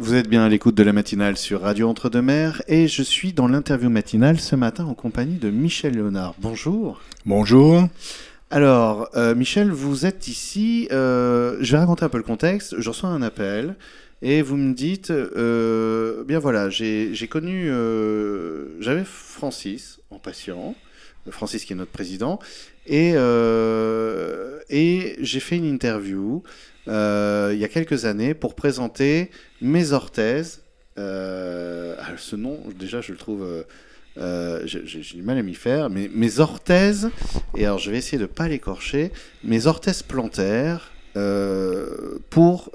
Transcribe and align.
Vous 0.00 0.14
êtes 0.14 0.28
bien 0.28 0.44
à 0.44 0.48
l'écoute 0.48 0.76
de 0.76 0.84
la 0.84 0.92
matinale 0.92 1.36
sur 1.36 1.62
Radio 1.62 1.88
Entre-deux-Mers 1.88 2.62
et 2.68 2.86
je 2.86 3.02
suis 3.02 3.32
dans 3.32 3.48
l'interview 3.48 3.90
matinale 3.90 4.38
ce 4.38 4.54
matin 4.54 4.84
en 4.84 4.94
compagnie 4.94 5.38
de 5.38 5.50
Michel 5.50 5.94
Léonard. 5.94 6.36
Bonjour. 6.38 7.00
Bonjour. 7.26 7.88
Alors, 8.50 9.10
euh, 9.16 9.34
Michel, 9.34 9.72
vous 9.72 10.06
êtes 10.06 10.28
ici. 10.28 10.86
euh, 10.92 11.56
je 11.60 11.72
vais 11.72 11.78
raconter 11.78 12.04
un 12.04 12.08
peu 12.08 12.16
le 12.16 12.22
contexte. 12.22 12.76
Je 12.78 12.88
reçois 12.88 13.08
un 13.08 13.22
appel 13.22 13.74
et 14.22 14.40
vous 14.40 14.56
me 14.56 14.72
dites 14.72 15.10
euh, 15.10 16.22
bien 16.22 16.38
voilà, 16.38 16.70
j'ai 16.70 17.28
connu. 17.28 17.68
J'avais 18.78 19.04
Francis 19.04 19.98
en 20.10 20.20
patient, 20.20 20.76
Francis 21.28 21.64
qui 21.64 21.72
est 21.72 21.76
notre 21.76 21.90
président, 21.90 22.38
et, 22.88 23.12
euh, 23.14 24.60
et 24.70 25.16
j'ai 25.20 25.40
fait 25.40 25.56
une 25.56 25.66
interview 25.66 26.42
euh, 26.88 27.50
il 27.52 27.58
y 27.58 27.64
a 27.64 27.68
quelques 27.68 28.06
années 28.06 28.32
pour 28.32 28.54
présenter 28.54 29.30
mes 29.60 29.92
orthèses. 29.92 30.62
Euh, 30.98 31.94
ce 32.16 32.34
nom, 32.34 32.58
déjà, 32.78 33.02
je 33.02 33.12
le 33.12 33.18
trouve. 33.18 33.46
j'ai 34.16 35.00
du 35.14 35.22
mal 35.22 35.36
à 35.36 35.42
m'y 35.42 35.54
faire, 35.54 35.90
mais 35.90 36.10
mes 36.12 36.40
orthèses, 36.40 37.10
et 37.56 37.66
alors 37.66 37.78
je 37.78 37.90
vais 37.90 37.98
essayer 37.98 38.18
de 38.18 38.26
pas 38.26 38.48
l'écorcher, 38.48 39.12
mes 39.44 39.66
orthèses 39.66 40.02
plantaires 40.02 40.92
pour 42.30 42.70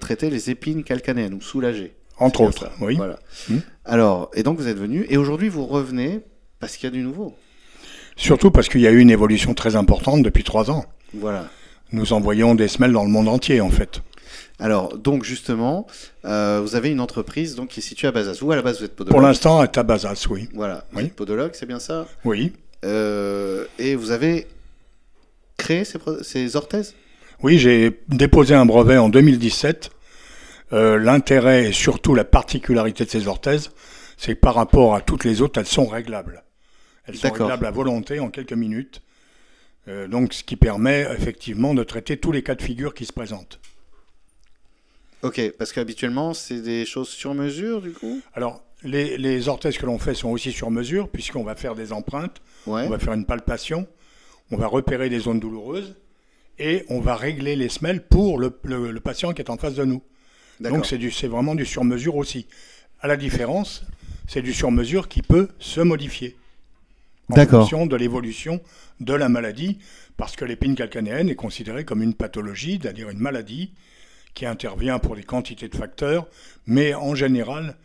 traiter 0.00 0.30
les 0.30 0.48
épines 0.50 0.82
calcanéennes 0.82 1.34
ou 1.34 1.42
soulager. 1.42 1.92
Entre 2.18 2.40
autres, 2.42 2.62
ça. 2.62 2.72
oui. 2.80 2.96
Voilà. 2.96 3.18
Hmm. 3.50 3.58
Alors, 3.84 4.30
et 4.34 4.42
donc 4.42 4.58
vous 4.58 4.68
êtes 4.68 4.78
venu, 4.78 5.04
et 5.10 5.16
aujourd'hui 5.16 5.48
vous 5.48 5.66
revenez 5.66 6.20
parce 6.60 6.76
qu'il 6.76 6.88
y 6.88 6.92
a 6.92 6.96
du 6.96 7.02
nouveau. 7.02 7.34
Surtout 8.16 8.50
parce 8.50 8.68
qu'il 8.68 8.80
y 8.80 8.86
a 8.86 8.90
eu 8.90 8.98
une 9.00 9.10
évolution 9.10 9.54
très 9.54 9.76
importante 9.76 10.22
depuis 10.22 10.44
trois 10.44 10.70
ans. 10.70 10.84
Voilà. 11.14 11.48
Nous 11.92 12.12
envoyons 12.12 12.54
des 12.54 12.68
semelles 12.68 12.92
dans 12.92 13.04
le 13.04 13.10
monde 13.10 13.28
entier, 13.28 13.60
en 13.60 13.70
fait. 13.70 14.02
Alors, 14.60 14.96
donc 14.96 15.24
justement, 15.24 15.86
euh, 16.24 16.60
vous 16.64 16.76
avez 16.76 16.90
une 16.90 17.00
entreprise 17.00 17.54
donc, 17.56 17.68
qui 17.70 17.80
est 17.80 17.82
située 17.82 18.08
à 18.08 18.12
Bazas. 18.12 18.38
Vous, 18.40 18.50
à 18.52 18.56
la 18.56 18.62
base, 18.62 18.78
vous 18.78 18.84
êtes 18.84 18.94
podologue. 18.94 19.12
Pour 19.18 19.26
l'instant, 19.26 19.58
à 19.60 19.66
Tabazas, 19.68 20.26
oui. 20.30 20.48
Voilà, 20.54 20.84
vous 20.92 20.98
Oui. 21.00 21.04
êtes 21.06 21.14
podologue, 21.16 21.50
c'est 21.54 21.66
bien 21.66 21.80
ça? 21.80 22.06
Oui. 22.24 22.52
Euh, 22.84 23.64
Et 23.78 23.96
vous 23.96 24.10
avez 24.10 24.46
créé 25.56 25.84
ces 25.84 26.56
orthèses? 26.56 26.94
Oui, 27.42 27.58
j'ai 27.58 28.00
déposé 28.08 28.54
un 28.54 28.64
brevet 28.66 28.96
en 28.96 29.08
2017. 29.08 29.90
Euh, 30.72 30.98
L'intérêt 30.98 31.66
et 31.66 31.72
surtout 31.72 32.14
la 32.14 32.24
particularité 32.24 33.04
de 33.04 33.10
ces 33.10 33.26
orthèses, 33.28 33.70
c'est 34.16 34.34
que 34.34 34.40
par 34.40 34.54
rapport 34.54 34.94
à 34.94 35.00
toutes 35.00 35.24
les 35.24 35.42
autres, 35.42 35.58
elles 35.60 35.66
sont 35.66 35.86
réglables. 35.86 36.42
Elles 37.06 37.16
sont 37.16 37.30
réglables 37.32 37.66
à 37.66 37.70
volonté 37.70 38.20
en 38.20 38.30
quelques 38.30 38.52
minutes. 38.52 39.02
Euh, 39.88 40.08
donc, 40.08 40.32
ce 40.32 40.42
qui 40.44 40.56
permet 40.56 41.06
effectivement 41.16 41.74
de 41.74 41.84
traiter 41.84 42.16
tous 42.16 42.32
les 42.32 42.42
cas 42.42 42.54
de 42.54 42.62
figure 42.62 42.94
qui 42.94 43.04
se 43.04 43.12
présentent. 43.12 43.60
Ok, 45.22 45.40
parce 45.58 45.72
qu'habituellement, 45.72 46.34
c'est 46.34 46.60
des 46.60 46.84
choses 46.84 47.08
sur 47.08 47.34
mesure, 47.34 47.80
du 47.80 47.92
coup? 47.92 48.20
Alors, 48.34 48.62
les, 48.82 49.16
les 49.16 49.48
orthèses 49.48 49.78
que 49.78 49.86
l'on 49.86 49.98
fait 49.98 50.14
sont 50.14 50.28
aussi 50.30 50.52
sur 50.52 50.70
mesure, 50.70 51.08
puisqu'on 51.08 51.44
va 51.44 51.54
faire 51.54 51.74
des 51.74 51.92
empreintes, 51.92 52.40
Ouais. 52.66 52.82
on 52.82 52.90
va 52.90 52.98
faire 52.98 53.12
une 53.14 53.24
palpation, 53.24 53.86
on 54.50 54.56
va 54.56 54.66
repérer 54.66 55.08
les 55.08 55.20
zones 55.20 55.40
douloureuses, 55.40 55.96
et 56.58 56.84
on 56.88 57.00
va 57.00 57.16
régler 57.16 57.56
les 57.56 57.68
semelles 57.68 58.06
pour 58.06 58.38
le, 58.38 58.58
le- 58.64 58.90
le 58.90 59.00
patient 59.00 59.32
qui 59.32 59.42
est 59.42 59.50
en 59.50 59.56
face 59.56 59.74
de 59.74 59.84
nous. 59.84 60.02
Donc 60.60 60.86
c'est 60.86 60.98
du- 60.98 61.10
c'est 61.10 61.26
vraiment 61.26 61.54
du 61.54 61.64
sur-mesure 61.66 62.16
aussi. 62.16 62.46
À 63.00 63.08
la 63.08 63.16
différence, 63.16 63.82
c'est 64.28 64.40
du 64.42 64.52
sur-mesure 64.54 65.08
qui 65.08 65.20
peut 65.22 65.48
se 65.58 65.80
modifier. 65.80 66.36
En 67.30 67.46
fonction 67.46 67.86
de 67.86 67.96
l'évolution 67.96 68.60
de 69.00 69.14
la 69.14 69.28
maladie, 69.28 69.78
parce 70.16 70.36
que 70.36 70.44
l'épine 70.44 70.74
calcanéenne 70.74 71.28
est 71.28 71.34
considérée 71.34 71.84
comme 71.84 72.02
une 72.02 72.14
pathologie, 72.14 72.78
c'est-à-dire 72.80 73.10
une 73.10 73.18
maladie 73.18 73.72
qui 74.34 74.46
intervient 74.46 74.98
pour 74.98 75.16
des 75.16 75.22
quantités 75.22 75.68
de 75.68 75.76
facteurs, 75.76 76.26
mais 76.66 76.94
en 76.94 77.14
général, 77.14 77.76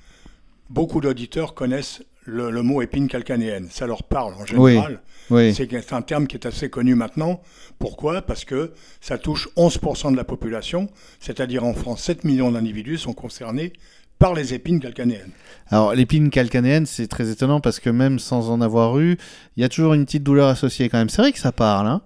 beaucoup 0.69 0.99
d'auditeurs 0.99 1.53
connaissent 1.53 2.03
le, 2.25 2.51
le 2.51 2.61
mot 2.61 2.81
épine 2.81 3.07
calcanéenne. 3.07 3.69
Ça 3.71 3.87
leur 3.87 4.03
parle 4.03 4.33
en 4.35 4.45
général. 4.45 5.01
Oui. 5.29 5.53
C'est 5.53 5.93
un 5.93 6.01
terme 6.01 6.27
qui 6.27 6.35
est 6.35 6.45
assez 6.45 6.69
connu 6.69 6.95
maintenant. 6.95 7.41
Pourquoi? 7.77 8.21
Parce 8.21 8.45
que 8.45 8.73
ça 8.99 9.17
touche 9.17 9.47
11% 9.57 10.11
de 10.11 10.17
la 10.17 10.23
population, 10.23 10.89
c'est-à-dire 11.19 11.63
en 11.63 11.73
France, 11.73 12.03
7 12.03 12.23
millions 12.23 12.51
d'individus 12.51 12.97
sont 12.97 13.13
concernés 13.13 13.73
par 14.19 14.33
les 14.33 14.53
épines 14.53 14.79
calcanéennes. 14.81 15.31
Alors, 15.71 15.93
l'épine 15.93 16.29
calcanéenne, 16.29 16.85
c'est 16.85 17.07
très 17.07 17.29
étonnant 17.29 17.61
parce 17.61 17.79
que 17.79 17.89
même 17.89 18.19
sans 18.19 18.49
en 18.49 18.59
avoir 18.59 18.99
eu, 18.99 19.17
il 19.55 19.61
y 19.61 19.63
a 19.63 19.69
toujours 19.69 19.93
une 19.93 20.03
petite 20.05 20.23
douleur 20.23 20.49
associée 20.49 20.89
quand 20.89 20.97
même. 20.97 21.09
C'est 21.09 21.21
vrai 21.21 21.31
que 21.31 21.39
ça 21.39 21.51
parle. 21.51 21.87
hein. 21.87 22.01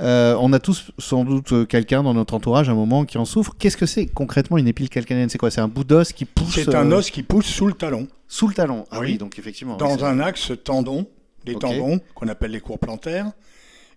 Euh, 0.00 0.36
on 0.40 0.52
a 0.52 0.58
tous 0.60 0.92
sans 0.98 1.24
doute 1.24 1.52
euh, 1.52 1.64
quelqu'un 1.64 2.02
dans 2.02 2.14
notre 2.14 2.34
entourage 2.34 2.68
à 2.68 2.72
un 2.72 2.76
moment 2.76 3.04
qui 3.04 3.18
en 3.18 3.24
souffre. 3.24 3.54
Qu'est-ce 3.58 3.76
que 3.76 3.86
c'est 3.86 4.06
concrètement 4.06 4.58
une 4.58 4.68
épine 4.68 4.88
calcanéenne? 4.88 5.28
C'est 5.28 5.38
quoi? 5.38 5.50
C'est 5.50 5.60
un 5.60 5.68
bout 5.68 5.84
d'os 5.84 6.12
qui 6.12 6.24
pousse 6.24 6.54
C'est 6.54 6.74
un 6.74 6.90
euh, 6.92 6.96
os 6.98 7.10
qui 7.10 7.22
pousse 7.22 7.46
sous 7.46 7.66
le 7.66 7.72
talon, 7.72 8.06
sous 8.28 8.46
le 8.48 8.54
talon. 8.54 8.86
Ah 8.90 9.00
oui, 9.00 9.12
Oui. 9.12 9.18
donc 9.18 9.38
effectivement. 9.38 9.76
dans 9.76 9.96
oui, 9.96 10.04
un 10.04 10.20
axe 10.20 10.52
tendon, 10.62 11.08
des 11.44 11.54
Ok. 11.54 11.62
tendons 11.62 12.00
qu'on 12.14 12.28
appelle 12.28 12.50
les 12.52 12.60
cours 12.60 12.78
plantaires, 12.78 13.32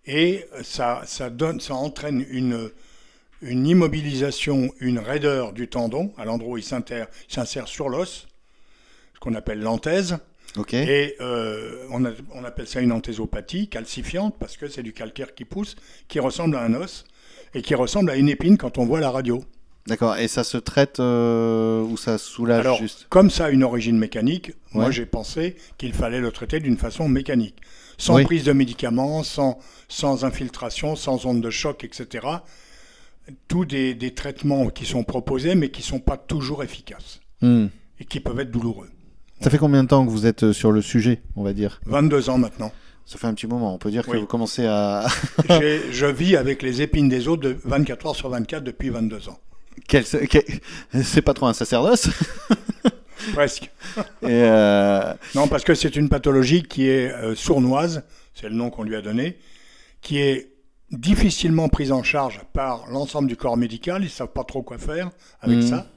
et 0.05 0.45
ça, 0.63 1.01
ça, 1.05 1.29
donne, 1.29 1.59
ça 1.59 1.75
entraîne 1.75 2.25
une, 2.31 2.69
une 3.41 3.67
immobilisation, 3.67 4.71
une 4.79 4.99
raideur 4.99 5.53
du 5.53 5.67
tendon 5.67 6.11
à 6.17 6.25
l'endroit 6.25 6.53
où 6.53 6.57
il 6.57 6.63
s'insère 6.63 7.67
sur 7.67 7.89
l'os, 7.89 8.27
ce 9.13 9.19
qu'on 9.19 9.33
appelle 9.35 9.61
l'anthèse. 9.61 10.17
Et 10.73 11.15
euh, 11.21 11.85
on, 11.91 12.03
a- 12.05 12.11
on 12.33 12.43
appelle 12.43 12.67
ça 12.67 12.81
une 12.81 12.91
anthésopathie 12.91 13.67
calcifiante 13.67 14.35
parce 14.39 14.57
que 14.57 14.67
c'est 14.67 14.81
du 14.83 14.93
calcaire 14.93 15.35
qui 15.35 15.45
pousse, 15.45 15.75
qui 16.07 16.19
ressemble 16.19 16.55
à 16.55 16.63
un 16.63 16.73
os 16.73 17.05
et 17.53 17.61
qui 17.61 17.75
ressemble 17.75 18.09
à 18.09 18.15
une 18.15 18.29
épine 18.29 18.57
quand 18.57 18.77
on 18.77 18.85
voit 18.85 18.99
la 18.99 19.11
radio. 19.11 19.43
D'accord. 19.87 20.17
Et 20.17 20.27
ça 20.27 20.43
se 20.43 20.57
traite 20.57 20.99
euh, 20.99 21.81
ou 21.81 21.97
ça 21.97 22.17
soulage 22.17 22.59
Alors, 22.61 22.77
juste? 22.77 23.05
comme 23.09 23.29
ça 23.29 23.45
a 23.45 23.49
une 23.51 23.63
origine 23.63 23.97
mécanique, 23.97 24.51
moi 24.73 24.91
j'ai 24.91 25.05
pensé 25.05 25.55
qu'il 25.77 25.93
fallait 25.93 26.19
le 26.19 26.31
traiter 26.31 26.59
d'une 26.59 26.77
façon 26.77 27.07
mécanique. 27.07 27.55
Sans 27.97 28.15
Oui. 28.15 28.23
prise 28.23 28.43
de 28.43 28.53
médicaments, 28.53 29.23
sans, 29.23 29.59
sans 29.87 30.25
infiltration, 30.25 30.95
sans 30.95 31.25
onde 31.25 31.41
de 31.41 31.49
choc, 31.49 31.83
etc. 31.83 32.25
Tous 33.47 33.65
des, 33.65 33.93
des 33.93 34.13
traitements 34.13 34.67
qui 34.69 34.85
sont 34.85 35.03
proposés 35.03 35.55
mais 35.55 35.69
qui 35.69 35.81
ne 35.81 35.85
sont 35.85 35.99
pas 35.99 36.17
toujours 36.17 36.63
efficaces 36.63 37.19
Hmm. 37.41 37.67
et 37.99 38.05
qui 38.05 38.19
peuvent 38.19 38.39
être 38.39 38.51
douloureux. 38.51 38.89
Ça 39.41 39.49
fait 39.49 39.57
combien 39.57 39.83
de 39.83 39.87
temps 39.87 40.05
que 40.05 40.11
vous 40.11 40.25
êtes 40.25 40.43
euh, 40.43 40.53
sur 40.53 40.71
le 40.73 40.81
sujet, 40.81 41.21
on 41.37 41.43
va 41.43 41.53
dire? 41.53 41.79
22 41.85 42.29
ans 42.29 42.37
maintenant. 42.37 42.73
Ça 43.05 43.17
fait 43.17 43.27
un 43.27 43.33
petit 43.33 43.47
moment. 43.47 43.73
On 43.73 43.77
peut 43.77 43.89
dire 43.91 44.05
que 44.05 44.17
vous 44.17 44.25
commencez 44.25 44.65
à. 44.65 45.07
Je 45.49 46.05
vis 46.05 46.35
avec 46.35 46.61
les 46.61 46.81
épines 46.81 47.07
des 47.09 47.27
os 47.29 47.39
de 47.39 47.57
24 47.63 48.05
heures 48.07 48.15
sur 48.15 48.29
24 48.29 48.63
depuis 48.63 48.89
22 48.89 49.29
ans. 49.29 49.39
Quel- 49.87 50.03
quel- 50.29 50.43
C'est 51.03 51.21
pas 51.21 51.33
trop 51.33 51.47
un 51.47 51.53
sacerdoce? 51.53 52.09
Presque. 53.33 53.71
Et 54.21 54.27
euh, 54.27 55.13
Non, 55.35 55.47
parce 55.47 55.63
que 55.63 55.73
c'est 55.75 55.95
une 55.95 56.09
pathologie 56.09 56.63
qui 56.63 56.87
est 56.87 57.11
euh, 57.11 57.35
sournoise, 57.35 58.03
c'est 58.33 58.49
le 58.49 58.55
nom 58.55 58.69
qu'on 58.69 58.83
lui 58.83 58.95
a 58.95 59.01
donné, 59.01 59.37
qui 60.01 60.19
est 60.19 60.51
difficilement 60.91 61.69
prise 61.69 61.91
en 61.91 62.03
charge 62.03 62.41
par 62.53 62.87
l'ensemble 62.87 63.27
du 63.27 63.35
corps 63.35 63.57
médical. 63.57 64.01
Ils 64.01 64.05
ne 64.05 64.09
savent 64.09 64.33
pas 64.33 64.43
trop 64.43 64.63
quoi 64.63 64.77
faire 64.77 65.11
avec 65.41 65.57
Mhm. 65.59 65.67
ça. 65.67 65.87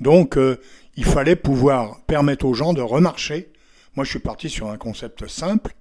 Donc, 0.00 0.36
euh, 0.36 0.60
il 0.96 1.04
fallait 1.04 1.36
pouvoir 1.36 2.00
permettre 2.06 2.44
aux 2.46 2.54
gens 2.54 2.72
de 2.72 2.80
remarcher. 2.80 3.50
Moi, 3.96 4.04
je 4.04 4.10
suis 4.10 4.18
parti 4.18 4.48
sur 4.50 4.70
un 4.70 4.76
concept 4.76 5.26
simple. 5.28 5.74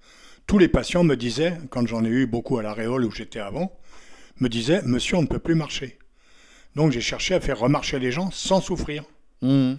Tous 0.45 0.57
les 0.57 0.67
patients 0.67 1.03
me 1.03 1.15
disaient, 1.15 1.57
quand 1.69 1.87
j'en 1.87 2.03
ai 2.03 2.09
eu 2.09 2.27
beaucoup 2.27 2.57
à 2.57 2.63
l'Aréole 2.63 3.05
où 3.05 3.11
j'étais 3.11 3.39
avant, 3.39 3.71
me 4.39 4.49
disaient, 4.49 4.81
monsieur, 4.83 5.17
on 5.17 5.21
ne 5.21 5.27
peut 5.27 5.39
plus 5.39 5.55
marcher. 5.55 5.97
Donc, 6.75 6.91
j'ai 6.91 7.01
cherché 7.01 7.33
à 7.33 7.39
faire 7.39 7.59
remarcher 7.59 7.97
les 7.99 8.11
gens 8.11 8.29
sans 8.31 8.59
souffrir. 8.61 9.03
hmm. 9.41 9.75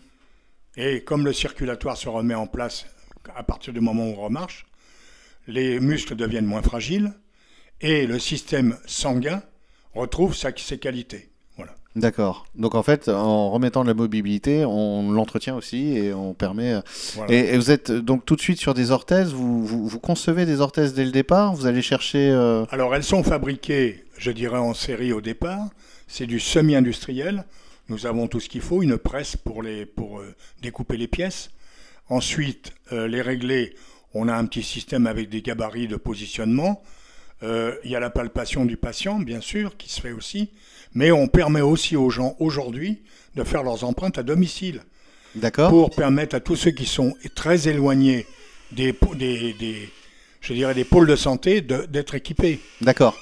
Et 0.77 1.05
comme 1.05 1.25
le 1.25 1.33
circulatoire 1.33 1.97
se 1.97 2.09
remet 2.09 2.35
en 2.35 2.47
place 2.47 2.87
à 3.37 3.43
partir 3.43 3.73
du 3.73 3.81
moment 3.81 4.05
où 4.09 4.13
on 4.13 4.25
remarche, 4.25 4.67
les 5.47 5.79
muscles 5.81 6.17
deviennent 6.17 6.47
moins 6.47 6.63
fragiles 6.63 7.13
et 7.81 8.07
le 8.07 8.19
système 8.19 8.77
sanguin 8.87 9.43
retrouve 9.95 10.35
sa- 10.35 10.51
ses 10.57 10.79
qualités. 10.79 11.31
Voilà. 11.57 11.75
D'accord. 11.97 12.47
Donc 12.57 12.75
en 12.75 12.83
fait, 12.83 13.09
en 13.09 13.51
remettant 13.51 13.83
de 13.83 13.89
la 13.89 13.95
mobilité, 13.95 14.65
on 14.65 15.13
l'entretient 15.13 15.55
aussi 15.57 15.97
et 15.97 16.13
on 16.13 16.35
permet. 16.35 16.75
euh, 16.75 16.81
Voilà. 17.15 17.33
Et, 17.33 17.55
et 17.55 17.57
vous 17.59 17.71
êtes 17.71 17.91
euh, 17.91 18.03
donc 18.03 18.25
tout 18.27 18.37
de 18.37 18.41
suite 18.41 18.59
sur 18.59 18.75
des 18.75 18.91
orthèses. 18.91 19.33
Vous, 19.33 19.65
vous, 19.65 19.87
vous 19.89 20.01
concevez 20.01 20.47
des 20.47 20.61
orthèses 20.61 20.95
dès 20.95 21.05
le 21.05 21.13
départ? 21.13 21.55
Vous 21.55 21.67
allez 21.67 21.83
chercher. 21.83 22.31
euh, 22.31 22.65
Alors 22.71 22.95
elles 22.95 23.05
sont 23.05 23.23
fabriquées, 23.23 24.05
je 24.19 24.31
dirais, 24.31 24.59
en 24.59 24.75
série 24.75 25.13
au 25.13 25.21
départ. 25.21 25.69
C'est 26.09 26.27
du 26.27 26.41
semi-industriel. 26.41 27.45
Nous 27.89 28.07
avons 28.07 28.29
tout 28.29 28.41
ce 28.41 28.49
qu'il 28.49 28.63
faut, 28.63 28.83
une 28.83 28.97
presse 28.97 29.37
pour, 29.37 29.63
les, 29.63 29.85
pour 29.85 30.19
euh, 30.21 30.35
découper 30.63 30.97
les 30.97 31.07
pièces. 31.09 31.51
Ensuite, 32.09 32.73
euh, 32.93 33.07
les 33.09 33.23
régler, 33.23 33.75
on 34.15 34.29
a 34.29 34.35
un 34.35 34.47
petit 34.47 34.63
système 34.63 35.07
avec 35.07 35.29
des 35.29 35.43
gabarits 35.43 35.89
de 35.89 35.97
positionnement. 35.97 36.83
Euh, 37.43 37.75
Il 37.85 37.91
y 37.91 37.97
a 37.97 38.01
la 38.01 38.11
palpation 38.11 38.65
du 38.65 38.77
patient, 38.77 39.19
bien 39.19 39.41
sûr, 39.41 39.77
qui 39.77 39.91
se 39.91 40.01
fait 40.01 40.13
aussi. 40.13 40.51
Mais 40.95 41.11
on 41.11 41.27
permet 41.29 41.61
aussi 41.61 41.97
aux 41.97 42.09
gens 42.11 42.37
aujourd'hui 42.39 43.03
de 43.35 43.43
faire 43.45 43.63
leurs 43.65 43.83
empreintes 43.85 44.17
à 44.19 44.23
domicile 44.23 44.81
D'accord. 45.35 45.69
pour 45.71 45.91
permettre 45.91 46.37
à 46.37 46.41
tous 46.41 46.55
ceux 46.57 46.71
qui 46.71 46.87
sont 46.87 47.15
très 47.35 47.69
éloignés 47.69 48.27
des, 48.73 48.95
des, 49.17 49.53
des- 49.55 49.89
je 50.41 50.53
dirais 50.55 50.75
des 50.75 50.85
pôles 50.85 51.07
de 51.09 51.17
santé 51.17 51.61
d'être 51.61 52.15
équipés. 52.15 52.61
D'accord. 52.81 53.17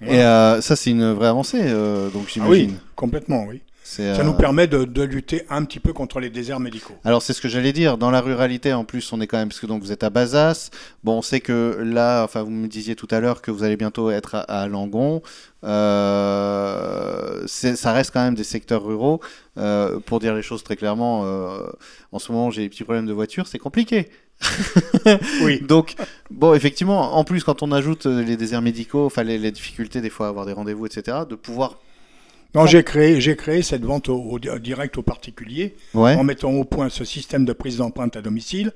Voilà. 0.00 0.14
Et 0.14 0.24
euh, 0.24 0.60
ça, 0.62 0.74
c'est 0.74 0.90
une 0.90 1.12
vraie 1.12 1.28
avancée, 1.28 1.60
euh, 1.62 2.08
donc 2.10 2.24
Ah 2.26 2.30
j'imagine. 2.32 2.70
oui, 2.70 2.76
complètement, 2.96 3.44
oui. 3.44 3.60
Ça 3.92 4.24
nous 4.24 4.30
euh, 4.30 4.34
permet 4.34 4.66
de, 4.66 4.84
de 4.84 5.02
lutter 5.02 5.42
un 5.50 5.64
petit 5.64 5.78
peu 5.80 5.92
contre 5.92 6.18
les 6.18 6.30
déserts 6.30 6.60
médicaux. 6.60 6.94
Alors 7.04 7.20
c'est 7.20 7.34
ce 7.34 7.42
que 7.42 7.48
j'allais 7.48 7.72
dire. 7.72 7.98
Dans 7.98 8.10
la 8.10 8.22
ruralité, 8.22 8.72
en 8.72 8.84
plus, 8.84 9.12
on 9.12 9.20
est 9.20 9.26
quand 9.26 9.36
même 9.36 9.48
parce 9.48 9.60
que 9.60 9.66
donc 9.66 9.82
vous 9.82 9.92
êtes 9.92 10.02
à 10.02 10.08
Bazas. 10.10 10.70
Bon, 11.04 11.18
on 11.18 11.22
sait 11.22 11.40
que 11.40 11.78
là, 11.84 12.24
enfin, 12.24 12.42
vous 12.42 12.50
me 12.50 12.68
disiez 12.68 12.96
tout 12.96 13.08
à 13.10 13.20
l'heure 13.20 13.42
que 13.42 13.50
vous 13.50 13.64
allez 13.64 13.76
bientôt 13.76 14.10
être 14.10 14.34
à, 14.34 14.40
à 14.40 14.66
Langon. 14.66 15.22
Euh, 15.64 17.46
ça 17.46 17.92
reste 17.92 18.12
quand 18.12 18.22
même 18.22 18.34
des 18.34 18.44
secteurs 18.44 18.82
ruraux. 18.82 19.20
Euh, 19.58 20.00
pour 20.00 20.20
dire 20.20 20.34
les 20.34 20.42
choses 20.42 20.64
très 20.64 20.76
clairement, 20.76 21.26
en 22.12 22.18
ce 22.18 22.32
moment, 22.32 22.50
j'ai 22.50 22.62
des 22.62 22.70
petits 22.70 22.84
problèmes 22.84 23.06
de 23.06 23.12
voiture, 23.12 23.46
c'est 23.46 23.58
compliqué. 23.58 24.08
Oui. 25.42 25.60
Donc, 25.60 25.96
bon, 26.30 26.54
effectivement, 26.54 27.16
en 27.16 27.24
plus, 27.24 27.44
quand 27.44 27.62
on 27.62 27.72
ajoute 27.72 28.06
les 28.06 28.36
déserts 28.36 28.62
médicaux, 28.62 29.04
enfin 29.06 29.22
les, 29.22 29.36
les 29.36 29.50
difficultés 29.50 30.00
des 30.00 30.10
fois 30.10 30.26
à 30.26 30.28
avoir 30.30 30.46
des 30.46 30.52
rendez-vous, 30.52 30.86
etc., 30.86 31.18
de 31.28 31.34
pouvoir. 31.34 31.78
Non, 32.54 32.66
j'ai 32.66 32.84
créé, 32.84 33.20
j'ai 33.20 33.34
créé 33.36 33.62
cette 33.62 33.84
vente 33.84 34.08
au, 34.08 34.16
au- 34.16 34.38
direct 34.38 34.98
aux 34.98 35.02
particuliers 35.02 35.74
Ouais. 35.94 36.14
en 36.16 36.22
mettant 36.24 36.50
au 36.50 36.64
point 36.64 36.88
ce 36.90 37.04
système 37.04 37.44
de 37.44 37.52
prise 37.52 37.78
d'empreinte 37.78 38.16
à 38.16 38.22
domicile 38.22 38.72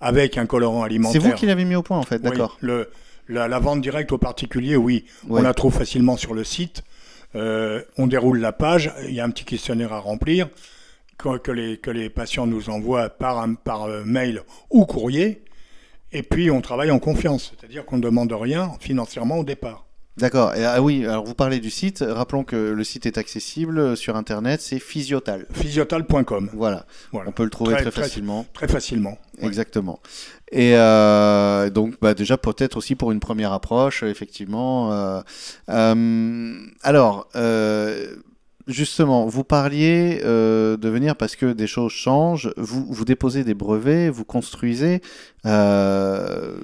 avec 0.00 0.38
un 0.38 0.46
colorant 0.46 0.80
C'est 0.80 0.86
alimentaire. 0.86 1.20
vous 1.22 1.32
qui 1.32 1.46
l'avez 1.46 1.64
mis 1.66 1.74
au 1.76 1.82
point, 1.82 1.98
en 1.98 2.02
fait, 2.02 2.16
Oui, 2.24 2.30
d'accord. 2.30 2.56
le, 2.60 2.88
la, 3.28 3.46
la 3.48 3.58
vente 3.58 3.82
directe 3.82 4.12
aux 4.12 4.18
particuliers, 4.18 4.76
oui, 4.76 5.04
Ouais. 5.28 5.40
on 5.40 5.42
la 5.42 5.52
trouve 5.52 5.74
facilement 5.74 6.16
sur 6.16 6.32
le 6.32 6.44
site. 6.44 6.82
Euh, 7.36 7.82
on 7.98 8.06
déroule 8.06 8.40
la 8.40 8.52
page, 8.52 8.92
il 9.06 9.14
y 9.14 9.20
a 9.20 9.24
un 9.24 9.30
petit 9.30 9.44
questionnaire 9.44 9.92
à 9.92 9.98
remplir 10.00 10.48
que, 11.18 11.36
que 11.36 11.52
les, 11.52 11.76
que 11.76 11.90
les 11.90 12.08
patients 12.08 12.46
nous 12.46 12.70
envoient 12.70 13.10
par, 13.10 13.38
un- 13.38 13.54
par 13.54 13.84
euh, 13.84 14.02
mail 14.04 14.42
ou 14.70 14.86
courrier. 14.86 15.42
Et 16.12 16.22
puis 16.22 16.50
on 16.50 16.60
travaille 16.62 16.90
en 16.90 16.98
confiance, 16.98 17.52
c'est-à-dire 17.60 17.84
qu'on 17.84 17.98
ne 17.98 18.02
demande 18.02 18.32
rien 18.32 18.72
financièrement 18.80 19.38
au 19.38 19.44
départ. 19.44 19.84
D'accord. 20.16 20.52
Ah 20.56 20.82
oui, 20.82 21.06
alors 21.06 21.24
vous 21.24 21.34
parlez 21.34 21.60
du 21.60 21.70
site. 21.70 22.04
Rappelons 22.06 22.44
que 22.44 22.56
le 22.56 22.84
site 22.84 23.06
est 23.06 23.16
accessible 23.16 23.96
sur 23.96 24.16
Internet, 24.16 24.60
c'est 24.60 24.78
Physiotal. 24.78 25.46
Physiotal.com, 25.52 26.50
Voilà. 26.52 26.84
voilà, 27.12 27.28
On 27.30 27.32
peut 27.32 27.44
le 27.44 27.50
trouver 27.50 27.72
Très- 27.74 27.82
très, 27.84 27.90
très- 27.90 28.02
facilement. 28.02 28.44
très 28.52 28.68
facilement. 28.68 29.18
Ouais. 29.40 29.46
Exactement. 29.46 30.00
Et 30.52 30.72
euh, 30.74 31.70
donc, 31.70 31.94
bah, 32.02 32.12
déjà, 32.12 32.36
peut-être 32.36 32.76
aussi 32.76 32.96
pour 32.96 33.12
une 33.12 33.20
première 33.20 33.52
approche, 33.52 34.02
effectivement. 34.02 34.92
euh, 34.92 35.20
euh, 35.70 36.54
alors, 36.82 37.28
justement, 38.66 39.26
vous 39.26 39.44
parliez 39.44 40.20
euh, 40.24 40.76
de 40.76 40.88
venir 40.88 41.16
parce 41.16 41.34
que 41.36 41.52
des 41.52 41.66
choses 41.68 41.92
changent. 41.92 42.52
Vous, 42.56 42.84
vous 42.90 43.04
déposez 43.06 43.42
des 43.44 43.54
brevets, 43.54 44.10
vous 44.10 44.24
construisez. 44.24 45.00
euh, 45.46 46.56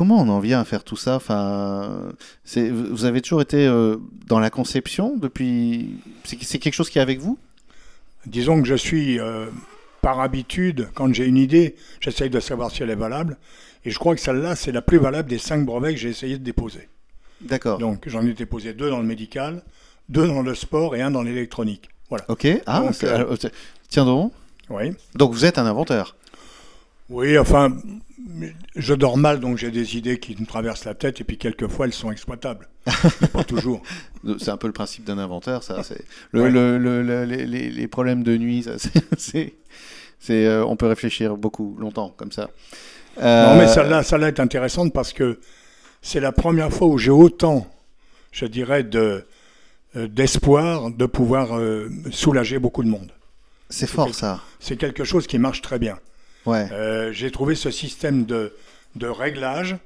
Comment 0.00 0.16
on 0.16 0.30
en 0.30 0.40
vient 0.40 0.58
à 0.58 0.64
faire 0.64 0.82
tout 0.82 0.96
ça? 0.96 1.16
Enfin, 1.16 2.08
Vous 2.56 3.04
avez 3.04 3.20
toujours 3.20 3.42
été 3.42 3.66
euh, 3.66 3.98
dans 4.28 4.40
la 4.40 4.48
conception 4.48 5.18
depuis. 5.18 5.98
C'est 6.24 6.58
quelque 6.58 6.72
chose 6.72 6.88
qui 6.88 6.98
est 6.98 7.02
avec 7.02 7.20
vous? 7.20 7.36
Disons 8.24 8.62
que 8.62 8.66
je 8.66 8.76
suis, 8.76 9.20
euh, 9.20 9.48
par 10.00 10.20
habitude, 10.20 10.88
quand 10.94 11.12
j'ai 11.12 11.26
une 11.26 11.36
idée, 11.36 11.76
j'essaye 12.00 12.30
de 12.30 12.40
savoir 12.40 12.70
si 12.70 12.82
elle 12.82 12.88
est 12.88 12.94
valable. 12.94 13.36
Et 13.84 13.90
je 13.90 13.98
crois 13.98 14.14
que 14.14 14.22
celle-là, 14.22 14.56
c'est 14.56 14.72
la 14.72 14.80
plus 14.80 14.96
valable 14.96 15.28
des 15.28 15.36
cinq 15.36 15.66
brevets 15.66 15.92
que 15.92 16.00
j'ai 16.00 16.08
essayé 16.08 16.38
de 16.38 16.44
déposer. 16.44 16.88
D'accord. 17.42 17.76
Donc 17.76 18.04
j'en 18.08 18.24
ai 18.24 18.32
déposé 18.32 18.72
deux 18.72 18.88
dans 18.88 19.00
le 19.00 19.06
médical, 19.06 19.62
deux 20.08 20.26
dans 20.26 20.40
le 20.40 20.54
sport 20.54 20.96
et 20.96 21.02
un 21.02 21.10
dans 21.10 21.22
l'électronique. 21.22 21.90
Voilà. 22.08 22.24
Ok. 22.28 22.48
Ah, 22.64 22.80
Donc, 22.80 23.04
euh, 23.04 23.36
tiens 23.90 24.06
donc. 24.06 24.32
Oui. 24.70 24.94
Donc 25.14 25.32
vous 25.34 25.44
êtes 25.44 25.58
un 25.58 25.66
inventeur. 25.66 26.16
Oui, 27.10 27.36
enfin, 27.38 27.76
je 28.76 28.94
dors 28.94 29.16
mal, 29.16 29.40
donc 29.40 29.58
j'ai 29.58 29.70
des 29.70 29.96
idées 29.96 30.18
qui 30.18 30.36
me 30.40 30.46
traversent 30.46 30.84
la 30.84 30.94
tête, 30.94 31.20
et 31.20 31.24
puis 31.24 31.36
quelquefois 31.38 31.86
elles 31.86 31.92
sont 31.92 32.10
exploitables. 32.12 32.68
Pas 33.32 33.44
toujours. 33.44 33.82
C'est 34.38 34.50
un 34.50 34.56
peu 34.56 34.66
le 34.66 34.72
principe 34.72 35.04
d'un 35.04 35.18
inventeur, 35.18 35.62
ça. 35.62 35.82
C'est 35.82 36.04
le, 36.32 36.42
Ouais. 36.42 36.50
le- 36.50 36.78
le- 36.78 37.02
le- 37.02 37.24
les, 37.24 37.88
problèmes 37.88 38.22
de 38.22 38.36
nuit, 38.36 38.62
ça, 38.62 38.72
c'est, 39.18 39.54
euh, 40.30 40.64
on 40.64 40.76
peut 40.76 40.86
réfléchir 40.86 41.36
beaucoup, 41.36 41.76
longtemps, 41.80 42.14
comme 42.16 42.32
ça. 42.32 42.42
Non, 43.16 43.56
mais 43.56 43.64
Euh, 43.68 44.02
celle-là, 44.02 44.28
est 44.28 44.40
intéressante 44.40 44.92
parce 44.92 45.12
que 45.12 45.40
c'est 46.02 46.20
la 46.20 46.32
première 46.32 46.70
fois 46.72 46.86
où 46.88 46.96
j'ai 46.98 47.10
autant, 47.10 47.66
je 48.30 48.46
dirais, 48.46 48.84
de, 48.84 49.24
euh, 49.96 50.06
d'espoir 50.06 50.90
de 50.90 51.06
pouvoir 51.06 51.58
euh, 51.58 51.88
soulager 52.12 52.58
beaucoup 52.58 52.84
de 52.84 52.88
monde. 52.88 53.10
c'est 53.68 53.88
fort, 53.88 54.14
ça. 54.14 54.40
C'est 54.60 54.76
quelque 54.76 55.04
chose 55.04 55.26
qui 55.26 55.38
marche 55.38 55.60
très 55.62 55.78
bien. 55.78 55.98
Ouais. 56.46 56.68
Euh, 56.72 57.12
j'ai 57.12 57.30
trouvé 57.30 57.54
ce 57.54 57.70
système 57.70 58.24
de, 58.24 58.54
de 58.96 59.06
réglage 59.06 59.76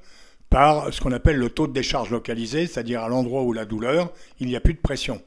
par 0.49 0.93
ce 0.93 1.01
qu'on 1.01 1.11
appelle 1.11 1.37
le 1.37 1.49
taux 1.49 1.67
de 1.67 1.73
décharge 1.73 2.11
localisé, 2.11 2.67
c'est-à-dire 2.67 3.03
à, 3.03 3.09
l'endroit 3.09 3.43
où 3.43 3.53
la 3.53 3.65
douleur, 3.65 4.11
il 4.39 4.47
n'y 4.47 4.55
a 4.55 4.59
plus 4.59 4.73
de 4.73 4.79
pression, 4.79 5.21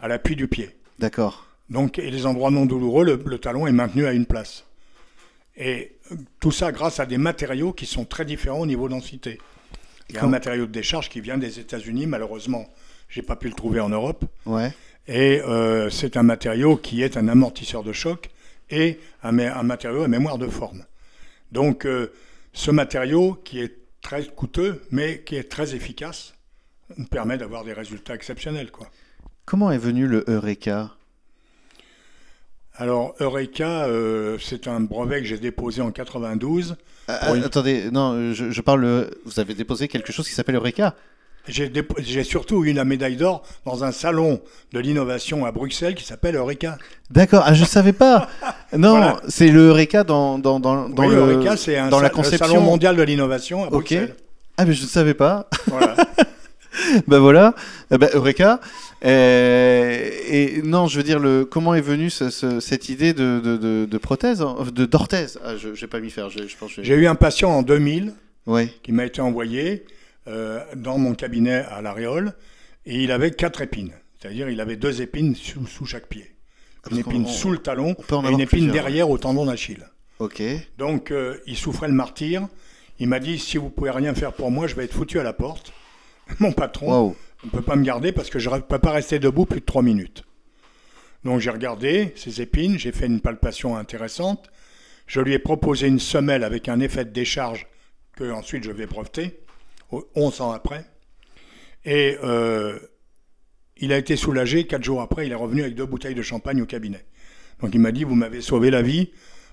à 0.00 0.08
l'appui 0.08 0.36
du 0.36 0.48
pied. 0.48 0.70
D'accord. 0.98 1.46
Donc, 1.70 1.98
et 1.98 2.10
les 2.10 2.26
endroits 2.26 2.50
non 2.50 2.66
douloureux, 2.66 3.04
le, 3.04 3.22
le 3.24 3.38
talon 3.38 3.66
est 3.66 3.72
maintenu 3.72 4.06
à 4.06 4.12
une 4.12 4.26
place. 4.26 4.64
Et 5.56 5.92
euh, 6.10 6.16
tout 6.40 6.50
ça 6.50 6.72
grâce 6.72 7.00
à 7.00 7.06
des 7.06 7.18
matériaux 7.18 7.72
qui 7.72 7.86
sont 7.86 8.04
très 8.04 8.24
différents 8.24 8.60
au 8.60 8.66
niveau 8.66 8.88
densité. 8.88 9.38
Il 10.10 10.16
y 10.16 10.18
a 10.18 10.24
un 10.24 10.28
matériau 10.28 10.66
de 10.66 10.72
décharge 10.72 11.08
qui 11.08 11.20
vient 11.20 11.38
des 11.38 11.60
États-Unis, 11.60 12.06
malheureusement, 12.06 12.66
j'ai 13.08 13.22
pas 13.22 13.36
pu 13.36 13.48
le 13.48 13.54
trouver 13.54 13.80
en 13.80 13.88
Europe. 13.88 14.24
Ouais. 14.44 14.72
Et 15.06 15.40
euh, 15.40 15.88
c'est 15.90 16.16
un 16.16 16.22
matériau 16.22 16.76
qui 16.76 17.02
est 17.02 17.16
un 17.16 17.28
amortisseur 17.28 17.82
de 17.82 17.92
choc 17.92 18.30
et 18.70 18.98
un, 19.22 19.32
matériau 19.62 20.02
à 20.02 20.08
mémoire 20.08 20.38
de 20.38 20.46
forme. 20.48 20.84
Donc 21.52 21.86
euh, 21.86 22.12
ce 22.52 22.70
matériau 22.70 23.34
qui 23.44 23.60
est 23.60 23.76
très 24.02 24.26
coûteux 24.26 24.82
mais 24.90 25.22
qui 25.24 25.36
est 25.36 25.50
très 25.50 25.74
efficace 25.74 26.34
nous 26.96 27.06
permet 27.06 27.38
d'avoir 27.38 27.64
des 27.64 27.72
résultats 27.72 28.14
exceptionnels. 28.14 28.70
Quoi. 28.70 28.88
Comment 29.46 29.70
est 29.70 29.78
venu 29.78 30.06
le 30.06 30.24
Eureka? 30.28 30.90
Alors 32.76 33.14
Eureka, 33.20 33.86
euh, 33.86 34.36
c'est 34.40 34.66
un 34.66 34.80
brevet 34.80 35.20
que 35.20 35.26
j'ai 35.26 35.38
déposé 35.38 35.80
en 35.80 35.92
92. 35.92 36.76
Ah, 37.06 37.32
Oui. 37.32 37.42
Attendez, 37.44 37.90
non, 37.90 38.32
je, 38.32 38.50
je 38.50 38.60
parle. 38.60 38.84
euh, 38.84 39.10
Vous 39.24 39.38
avez 39.38 39.54
déposé 39.54 39.86
quelque 39.88 40.12
chose 40.12 40.28
qui 40.28 40.34
s'appelle 40.34 40.56
Eureka? 40.56 40.96
J'ai 41.46 42.24
surtout 42.24 42.64
eu 42.64 42.72
la 42.72 42.84
médaille 42.84 43.16
d'or 43.16 43.42
dans 43.66 43.84
un 43.84 43.92
salon 43.92 44.40
de 44.72 44.80
l'innovation 44.80 45.44
à 45.44 45.52
Bruxelles 45.52 45.94
qui 45.94 46.04
s'appelle 46.04 46.36
Eureka. 46.36 46.78
D'accord. 47.10 47.42
Ah, 47.46 47.52
je 47.54 47.64
savais 47.64 47.92
pas. 47.92 48.28
Non, 48.76 48.96
Voilà. 48.96 49.20
c'est 49.28 49.48
le 49.48 49.68
Eureka 49.68 50.02
dans 50.02 50.38
dans 50.38 50.58
dans, 50.58 50.88
dans 50.88 51.04
Oui, 51.06 51.14
le 51.14 51.20
Eureka, 51.20 51.56
c'est 51.56 51.76
un 51.76 51.88
dans 51.90 52.00
la 52.00 52.08
sa- 52.08 52.12
le 52.12 52.14
conception. 52.16 52.46
salon 52.48 52.60
mondial 52.60 52.96
de 52.96 53.02
l'innovation 53.02 53.62
à. 53.64 53.68
Bruxelles. 53.70 54.16
Ah, 54.56 54.64
mais 54.64 54.72
je 54.72 54.82
ne 54.82 54.88
savais 54.88 55.14
pas. 55.14 55.48
Voilà. 55.68 55.94
ben 57.06 57.18
voilà, 57.18 57.54
Eh 57.92 57.98
ben, 57.98 58.08
Eureka. 58.14 58.58
Euh, 59.04 60.10
et 60.28 60.62
non, 60.64 60.86
je 60.88 60.96
veux 60.96 61.02
dire, 61.04 61.18
le, 61.20 61.44
comment 61.44 61.74
est 61.74 61.80
venue 61.82 62.10
ce- 62.10 62.30
ce- 62.30 62.58
cette 62.58 62.88
idée 62.88 63.12
de, 63.12 63.40
de, 63.44 63.56
de, 63.56 63.84
de 63.88 63.98
prothèse, 63.98 64.38
de 64.74 64.86
d'orthèse? 64.86 65.38
Ah, 65.44 65.52
Je 65.56 65.68
n'ai 65.80 65.86
pas 65.88 66.00
m'y 66.00 66.10
faire, 66.10 66.28
j'ai- 66.30 66.94
eu 66.94 67.06
un 67.06 67.14
patient 67.14 67.50
en 67.50 67.62
2000 67.62 68.12
Ouais, 68.46 68.68
qui 68.82 68.92
m'a 68.92 69.04
été 69.06 69.20
envoyé 69.20 69.84
dans 70.26 70.98
mon 70.98 71.14
cabinet 71.14 71.64
à 71.70 71.82
l'Aréole 71.82 72.32
et 72.86 73.02
il 73.02 73.10
avait 73.12 73.30
quatre 73.30 73.60
épines. 73.60 73.92
C'est-à-dire 74.20 74.48
il 74.48 74.60
avait 74.60 74.76
deux 74.76 75.02
épines 75.02 75.34
sous, 75.34 75.66
sous 75.66 75.84
chaque 75.86 76.06
pied. 76.08 76.22
Une 76.90 76.96
Parce 76.96 76.98
épine 77.00 77.24
on- 77.24 77.28
sous 77.28 77.50
le 77.50 77.58
talon 77.58 77.94
et 78.24 78.30
une 78.30 78.40
épine 78.40 78.70
derrière 78.70 79.08
au 79.10 79.18
tendon 79.18 79.46
d'Achille. 79.46 79.86
ok. 80.18 80.42
Donc 80.78 81.10
euh, 81.10 81.38
il 81.46 81.56
souffrait 81.56 81.88
le 81.88 81.94
martyr. 81.94 82.46
Il 82.98 83.08
m'a 83.08 83.18
dit 83.20 83.38
si 83.38 83.58
vous 83.58 83.70
pouvez 83.70 83.90
rien 83.90 84.14
faire 84.14 84.32
pour 84.32 84.50
moi, 84.50 84.66
je 84.66 84.74
vais 84.74 84.84
être 84.84 84.94
foutu 84.94 85.18
à 85.18 85.22
la 85.22 85.32
porte. 85.32 85.72
Mon 86.38 86.52
patron 86.52 86.88
Waouh. 86.90 87.16
ne 87.44 87.50
peut 87.50 87.62
pas 87.62 87.76
me 87.76 87.84
garder 87.84 88.12
parce 88.12 88.30
que 88.30 88.38
je 88.38 88.48
ne 88.48 88.58
peux 88.60 88.78
pas 88.78 88.92
rester 88.92 89.18
debout 89.18 89.44
plus 89.46 89.60
de 89.60 89.64
trois 89.66 89.82
minutes. 89.82 90.24
Donc 91.24 91.40
j'ai 91.40 91.50
regardé 91.50 92.12
ses 92.16 92.40
épines, 92.42 92.78
j'ai 92.78 92.92
fait 92.92 93.06
une 93.06 93.20
palpation 93.20 93.76
intéressante. 93.76 94.50
Je 95.06 95.20
lui 95.20 95.32
ai 95.34 95.38
proposé 95.38 95.86
une 95.88 95.98
semelle 95.98 96.44
avec 96.44 96.68
un 96.68 96.80
effet 96.80 97.04
de 97.04 97.10
décharge 97.10 97.66
que 98.16 98.30
ensuite 98.30 98.64
je 98.64 98.70
vais 98.70 98.86
breveter, 98.86 99.38
11 100.14 100.40
ans 100.40 100.52
après. 100.52 100.84
Et 101.84 102.16
euh, 102.22 102.78
il 103.76 103.92
a 103.92 103.98
été 103.98 104.16
soulagé. 104.16 104.66
Quatre 104.66 104.84
jours 104.84 105.00
après, 105.02 105.26
il 105.26 105.32
est 105.32 105.36
revenu 105.36 105.62
avec 105.62 105.74
deux 105.74 105.86
bouteilles 105.86 106.14
de 106.14 106.22
champagne 106.22 106.62
au 106.62 106.66
cabinet. 106.66 107.04
Donc 107.60 107.74
il 107.74 107.80
m'a 107.80 107.92
dit, 107.92 108.04
vous 108.04 108.14
m'avez 108.14 108.40
sauvé 108.40 108.70
la 108.70 108.82
vie. 108.82 109.10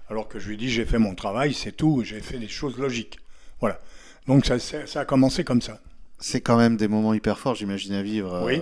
Alors 0.09 0.27
que 0.27 0.39
je 0.39 0.47
lui 0.47 0.55
ai 0.55 0.57
dit, 0.57 0.69
j'ai 0.69 0.85
fait 0.85 0.97
mon 0.99 1.15
travail, 1.15 1.53
c'est 1.53 1.71
tout, 1.71 2.03
j'ai 2.03 2.19
fait 2.19 2.37
des 2.37 2.47
choses 2.49 2.77
logiques. 2.77 3.19
Voilà. 3.59 3.79
Donc 4.27 4.45
ça, 4.45 4.59
ça- 4.59 4.99
a 4.99 5.05
commencé 5.05 5.43
comme 5.43 5.61
ça. 5.61 5.79
C'est 6.19 6.41
quand 6.41 6.57
même 6.57 6.77
des 6.77 6.87
moments 6.87 7.13
hyper 7.13 7.39
forts, 7.39 7.55
j'imagine, 7.55 7.93
à 7.93 8.01
vivre. 8.03 8.33
euh, 8.33 8.45
Oui. 8.45 8.61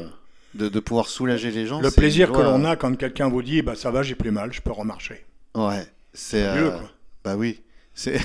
de, 0.53 0.69
de 0.69 0.79
pouvoir 0.79 1.07
soulager 1.07 1.51
les 1.51 1.65
gens. 1.65 1.81
Le 1.81 1.91
plaisir 1.91 2.31
que 2.31 2.37
l'on 2.41 2.65
a 2.65 2.75
quand 2.75 2.95
quelqu'un 2.95 3.29
vous 3.29 3.41
dit 3.41 3.61
bah 3.61 3.75
ça 3.75 3.91
va, 3.91 4.03
j'ai 4.03 4.15
plus 4.15 4.31
mal, 4.31 4.53
je 4.53 4.61
peux 4.61 4.71
remarcher. 4.71 5.25
Ouais, 5.55 5.85
c'est. 6.13 6.43
Euh, 6.45 6.71
quoi. 6.71 6.91
bah 7.23 7.35
oui. 7.35 7.61
C'est 7.93 8.17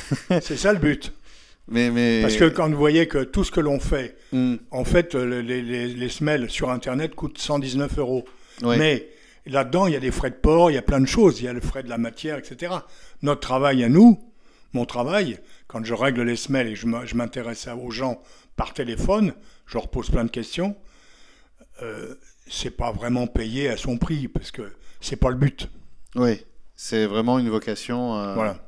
ça 0.56 0.72
le 0.72 0.78
but. 0.78 1.12
Mais 1.68 1.90
mais. 1.90 2.20
Parce 2.22 2.36
que 2.36 2.48
quand 2.48 2.68
vous 2.70 2.76
voyez 2.76 3.06
que 3.08 3.24
tout 3.24 3.44
ce 3.44 3.50
que 3.50 3.60
l'on 3.60 3.80
fait, 3.80 4.16
Hmm, 4.32 4.56
en 4.70 4.84
fait, 4.84 5.14
euh, 5.14 5.40
les, 5.42 5.62
les, 5.62 5.86
les 5.88 6.08
semelles 6.08 6.50
sur 6.50 6.70
Internet 6.70 7.14
coûtent 7.14 7.38
119 7.38 7.98
euros. 7.98 8.24
Mais 8.78 9.08
là-dedans, 9.46 9.86
il 9.86 9.92
y 9.92 9.96
a 9.96 10.00
des 10.00 10.10
frais 10.10 10.30
de 10.30 10.34
port, 10.36 10.70
il 10.70 10.74
y 10.74 10.78
a 10.78 10.82
plein 10.82 11.00
de 11.00 11.06
choses, 11.06 11.40
il 11.40 11.44
y 11.44 11.48
a 11.48 11.52
le 11.52 11.60
frais 11.60 11.82
de 11.82 11.88
la 11.88 11.98
matière, 11.98 12.36
etc. 12.38 12.72
Notre 13.22 13.40
travail 13.40 13.84
à 13.84 13.88
nous, 13.88 14.20
mon 14.72 14.84
travail, 14.86 15.38
quand 15.68 15.84
je 15.84 15.94
règle 15.94 16.22
les 16.22 16.36
semelles 16.36 16.68
et 16.68 16.74
je 16.76 16.86
m'intéresse 17.16 17.68
aux 17.68 17.90
gens 17.90 18.20
par 18.56 18.74
téléphone, 18.74 19.32
je 19.66 19.74
leur 19.78 19.88
pose 19.88 20.10
plein 20.10 20.24
de 20.24 20.30
questions, 20.30 20.76
euh, 21.82 22.14
c'est 22.48 22.70
pas 22.76 22.92
vraiment 22.92 23.26
payé 23.26 23.68
à 23.68 23.76
son 23.76 23.98
prix, 23.98 24.28
parce 24.28 24.50
que 24.50 24.62
c'est 25.00 25.16
pas 25.16 25.30
le 25.30 25.36
but. 25.36 25.68
Oui, 26.16 26.44
c'est 26.74 27.06
vraiment 27.06 27.38
une 27.38 27.48
vocation. 27.50 28.16
euh, 28.16 28.34
Voilà. 28.34 28.58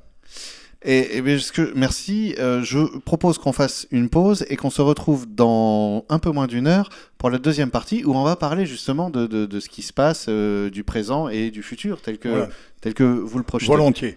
Et, 0.82 1.16
et 1.16 1.22
bien, 1.22 1.38
ce 1.38 1.50
que, 1.52 1.72
merci. 1.74 2.34
euh, 2.38 2.62
je 2.62 2.98
propose 3.00 3.38
qu'on 3.38 3.52
fasse 3.52 3.86
une 3.90 4.08
pause 4.08 4.44
et 4.48 4.56
qu'on 4.56 4.70
se 4.70 4.82
retrouve 4.82 5.26
dans 5.26 6.04
un 6.08 6.18
peu 6.18 6.30
moins 6.30 6.46
d'une 6.46 6.66
heure 6.66 6.90
pour 7.18 7.30
la 7.30 7.38
deuxième 7.38 7.70
partie 7.70 8.04
où 8.04 8.14
on 8.14 8.22
va 8.22 8.36
parler 8.36 8.66
justement 8.66 9.10
de, 9.10 9.26
de, 9.26 9.46
de 9.46 9.60
ce 9.60 9.68
qui 9.68 9.82
se 9.82 9.92
passe 9.92 10.26
euh, 10.28 10.70
du 10.70 10.84
présent 10.84 11.28
et 11.28 11.50
du 11.50 11.62
futur 11.62 12.00
tel 12.02 12.18
que, 12.18 12.28
Voilà. 12.28 12.48
tel 12.82 12.94
que 12.94 13.02
vous 13.04 13.38
le 13.38 13.44
projetez. 13.44 13.66
Volontiers. 13.66 14.16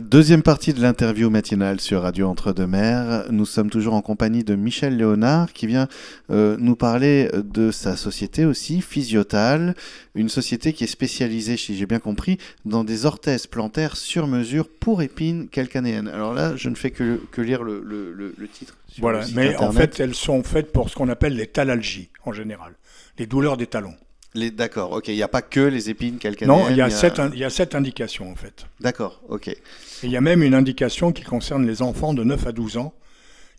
Deuxième 0.00 0.42
partie 0.42 0.72
de 0.72 0.80
l'interview 0.80 1.28
matinale 1.28 1.78
sur 1.78 2.00
Radio 2.00 2.26
Entre-deux-Mers. 2.28 3.26
Nous 3.30 3.44
sommes 3.44 3.68
toujours 3.68 3.92
en 3.92 4.00
compagnie 4.00 4.42
de 4.42 4.54
Michel 4.54 4.96
Léonard 4.96 5.52
qui 5.52 5.66
vient 5.66 5.86
euh, 6.30 6.56
nous 6.58 6.76
parler 6.76 7.28
de 7.34 7.70
sa 7.70 7.94
société 7.96 8.46
aussi, 8.46 8.80
Physiotal, 8.80 9.74
une 10.14 10.30
société 10.30 10.72
qui 10.72 10.84
est 10.84 10.86
spécialisée, 10.86 11.58
si 11.58 11.76
j'ai 11.76 11.84
bien 11.84 11.98
compris, 11.98 12.38
dans 12.64 12.84
des 12.84 13.04
orthèses 13.04 13.46
plantaires 13.46 13.98
sur 13.98 14.26
mesure 14.28 14.66
pour 14.80 15.02
épines 15.02 15.48
calcanéennes. 15.48 16.08
Alors 16.08 16.32
là, 16.32 16.56
je 16.56 16.70
ne 16.70 16.74
fais 16.74 16.90
que, 16.90 17.20
que 17.30 17.42
lire 17.42 17.62
le, 17.62 17.82
le- 17.84 18.14
le- 18.14 18.34
le 18.38 18.48
titre. 18.48 18.78
sur 18.88 19.02
Voilà. 19.02 19.26
Mais 19.34 19.54
en 19.56 19.72
fait, 19.72 20.00
elles 20.00 20.14
sont 20.14 20.42
faites 20.42 20.72
pour 20.72 20.88
ce 20.88 20.94
qu'on 20.94 21.10
appelle 21.10 21.36
les 21.36 21.48
talalgies, 21.48 22.08
en 22.24 22.32
général. 22.32 22.72
Les 23.18 23.26
douleurs 23.26 23.58
des 23.58 23.66
talons. 23.66 23.94
D'accord, 24.34 24.92
ok, 24.92 25.08
il 25.08 25.14
n'y 25.14 25.22
a 25.22 25.28
pas 25.28 25.42
que 25.42 25.60
les 25.60 25.90
épines 25.90 26.18
calcanéennes. 26.18 26.58
Non, 26.62 26.68
il 26.70 26.76
y, 26.76 26.80
a 26.80 26.88
sept, 26.90 27.18
in- 27.18 27.30
il 27.34 27.38
y 27.38 27.44
a 27.44 27.50
sept 27.50 27.74
indications, 27.74 28.30
en 28.30 28.34
fait. 28.34 28.64
D'accord, 28.80 29.20
ok. 29.28 29.48
Et 29.48 29.58
il 30.04 30.10
y 30.10 30.16
a 30.16 30.20
même 30.22 30.42
une 30.42 30.54
indication 30.54 31.12
qui 31.12 31.22
concerne 31.22 31.66
les 31.66 31.82
enfants 31.82 32.14
de 32.14 32.24
9 32.24 32.46
à 32.46 32.52
12 32.52 32.78
ans 32.78 32.94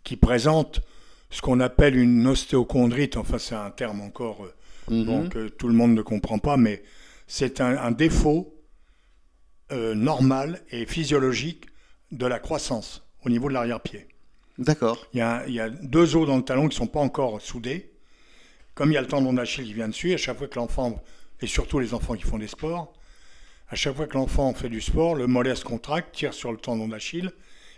qui 0.02 0.16
présentent 0.16 0.80
ce 1.30 1.40
qu'on 1.42 1.60
appelle 1.60 1.96
une 1.96 2.26
ostéochondrite. 2.26 3.16
Enfin, 3.16 3.38
c'est 3.38 3.54
un 3.54 3.70
terme 3.70 4.00
encore 4.00 4.44
euh, 4.90 5.28
que 5.28 5.48
tout 5.48 5.68
le 5.68 5.74
monde 5.74 5.94
ne 5.94 6.02
comprend 6.02 6.38
pas, 6.38 6.56
mais 6.56 6.82
c'est 7.26 7.60
un, 7.60 7.78
un 7.78 7.90
défaut 7.92 8.54
euh, 9.72 9.94
normal 9.94 10.60
et 10.70 10.86
physiologique 10.86 11.66
de 12.12 12.26
la 12.26 12.38
croissance 12.38 13.02
au 13.24 13.30
niveau 13.30 13.48
de 13.48 13.54
l'arrière-pied. 13.54 14.06
D'accord, 14.58 15.06
Il 15.14 15.18
y, 15.18 15.22
a, 15.22 15.42
il 15.48 15.54
y 15.54 15.60
a 15.60 15.68
deux 15.70 16.14
os 16.16 16.26
dans 16.26 16.36
le 16.36 16.44
talon 16.44 16.62
qui 16.68 16.74
ne 16.76 16.84
sont 16.84 16.86
pas 16.86 17.00
encore 17.00 17.40
soudés. 17.40 17.90
Comme 18.74 18.90
il 18.90 18.94
y 18.94 18.98
a 18.98 19.00
le 19.00 19.06
tendon 19.06 19.32
d'Achille 19.32 19.64
qui 19.64 19.74
vient 19.74 19.88
dessus, 19.88 20.14
à 20.14 20.16
chaque 20.16 20.38
fois 20.38 20.48
que 20.48 20.56
l'enfant, 20.56 21.02
et 21.40 21.46
surtout 21.46 21.78
les 21.78 21.94
enfants 21.94 22.14
qui 22.14 22.24
font 22.24 22.38
des 22.38 22.48
sports, 22.48 22.92
à 23.68 23.76
chaque 23.76 23.96
fois 23.96 24.06
que 24.06 24.14
l'enfant 24.14 24.52
fait 24.54 24.68
du 24.68 24.80
sport, 24.80 25.14
le 25.14 25.26
mollet 25.26 25.54
se 25.54 25.64
contracte, 25.64 26.14
tire 26.14 26.34
sur 26.34 26.52
le 26.52 26.58
tendon 26.58 26.88
d'Achille, 26.88 27.32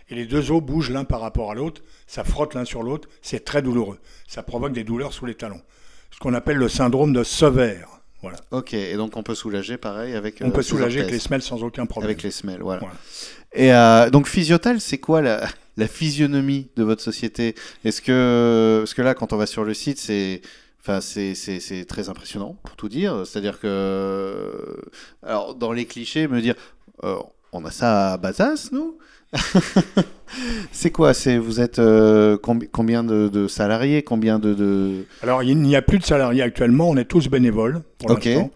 et 0.09 0.15
les 0.15 0.25
deux 0.25 0.51
os 0.51 0.61
bougent 0.61 0.91
l'un 0.91 1.03
par 1.03 1.21
rapport 1.21 1.51
à 1.51 1.55
l'autre, 1.55 1.81
ça 2.07 2.23
frotte 2.23 2.53
l'un 2.53 2.65
sur 2.65 2.81
l'autre, 2.81 3.09
c'est 3.21 3.43
très 3.43 3.61
douloureux. 3.61 3.99
Ça 4.27 4.41
provoque 4.41 4.73
des 4.73 4.83
douleurs 4.83 5.13
sous 5.13 5.25
les 5.25 5.35
talons. 5.35 5.61
Ce 6.11 6.19
qu'on 6.19 6.33
appelle 6.33 6.57
le 6.57 6.69
syndrome 6.69 7.13
de 7.13 7.23
Sever. 7.23 7.81
Voilà. 8.21 8.37
ok. 8.51 8.73
Et 8.73 8.95
donc 8.95 9.15
on 9.15 9.23
peut 9.23 9.35
soulager 9.35 9.77
pareil 9.77 10.15
avec. 10.15 10.39
On 10.41 10.47
euh, 10.47 10.51
peut 10.51 10.63
soulager 10.63 11.01
avec 11.01 11.11
les 11.11 11.19
semelles 11.19 11.43
sans 11.43 11.61
aucun 11.63 11.85
problème. 11.85 12.09
Avec 12.09 12.23
les 12.23 12.31
semelles, 12.31 12.61
voilà. 12.61 12.79
Voilà. 12.79 12.95
Et 13.53 13.71
euh, 13.73 14.09
donc 14.09 14.27
Physiotal, 14.27 14.81
c'est 14.81 14.97
quoi 14.97 15.21
la, 15.21 15.47
la 15.77 15.87
physionomie 15.87 16.69
de 16.77 16.83
votre 16.83 17.01
société? 17.01 17.53
Est-ce 17.83 18.01
que 18.01 18.79
parce 18.79 18.93
que 18.93 19.01
là, 19.03 19.13
quand 19.13 19.33
on 19.33 19.37
va 19.37 19.45
sur 19.45 19.63
le 19.63 19.73
site, 19.73 19.99
c'est 19.99 20.41
Enfin, 20.89 21.01
c'est- 21.01 21.85
très 21.85 22.07
impressionnant, 22.07 22.55
pour 22.63 22.77
tout 22.77 22.87
dire. 22.87 23.23
C'est-à-dire 23.25 23.59
que, 23.59 24.77
alors, 25.21 25.53
dans 25.55 25.73
les 25.73 25.83
clichés, 25.85 26.29
me 26.29 26.39
dire, 26.39 26.55
euh, 27.03 27.17
on 27.51 27.65
a 27.65 27.71
ça 27.71 28.13
à 28.13 28.17
Bazas, 28.17 28.69
nous 28.71 28.97
C'est 30.71 30.91
quoi? 30.91 31.13
C'est 31.13 31.37
vous 31.37 31.59
êtes 31.59 31.79
euh, 31.79 32.37
combi- 32.37 32.69
combien 32.71 33.03
de, 33.03 33.27
de 33.27 33.47
salariés? 33.49 34.01
Combien 34.03 34.39
de, 34.39 34.53
de... 34.53 35.05
Alors, 35.21 35.43
il 35.43 35.57
n'y 35.57 35.75
a 35.75 35.81
plus 35.81 35.99
de 35.99 36.05
salariés 36.05 36.41
actuellement, 36.41 36.89
on 36.89 36.95
est 36.95 37.03
tous 37.05 37.27
bénévoles 37.27 37.81
pour 37.99 38.09
l'instant. 38.13 38.49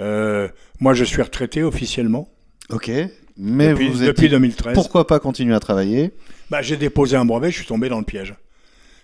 Euh, 0.00 0.46
moi, 0.78 0.94
je 0.94 1.02
suis 1.02 1.22
retraité 1.22 1.64
officiellement 1.64 2.28
Ok. 2.70 2.88
Mais 3.36 3.70
depuis, 3.70 3.88
vous 3.88 4.02
êtes 4.02 4.08
depuis 4.08 4.26
dit, 4.26 4.30
2013. 4.30 4.74
pourquoi 4.74 5.06
pas 5.08 5.18
continuer 5.18 5.54
à 5.54 5.60
travailler? 5.60 6.12
Bah, 6.50 6.62
j'ai 6.62 6.76
déposé 6.76 7.16
un 7.16 7.24
brevet, 7.24 7.50
je 7.50 7.56
suis 7.56 7.66
tombé 7.66 7.88
dans 7.88 7.98
le 7.98 8.04
piège. 8.04 8.34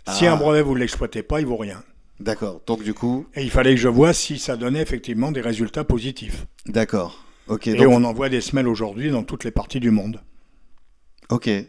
Si 0.09 0.27
Ah. 0.27 0.35
un 0.35 0.37
brevet, 0.37 0.63
vous 0.63 0.75
ne 0.75 0.81
l'exploitez 0.81 1.23
pas, 1.25 1.41
il 1.41 1.47
vaut 1.47 1.57
rien. 1.57 1.83
D'accord. 2.21 2.61
Donc 2.67 2.83
du 2.83 2.95
coup, 2.95 3.27
Et 3.35 3.43
il 3.43 3.51
fallait 3.51 3.75
que 3.75 3.81
je 3.81 3.89
vois 3.89 4.13
si 4.13 4.39
ça 4.39 4.57
donnait 4.57 4.81
effectivement 4.83 5.33
des 5.33 5.41
résultats 5.41 5.85
positifs. 5.85 6.47
d'accord. 6.67 7.21
Ok. 7.49 7.67
Et 7.67 7.75
donc 7.75 7.89
on 7.91 8.05
envoie 8.05 8.29
des 8.31 8.41
semelles 8.41 8.69
aujourd'hui 8.69 9.11
dans 9.11 9.23
toutes 9.23 9.45
les 9.45 9.51
parties 9.51 9.81
du 9.81 9.91
monde. 9.91 10.21
Ok. 11.29 11.49
Et, 11.49 11.67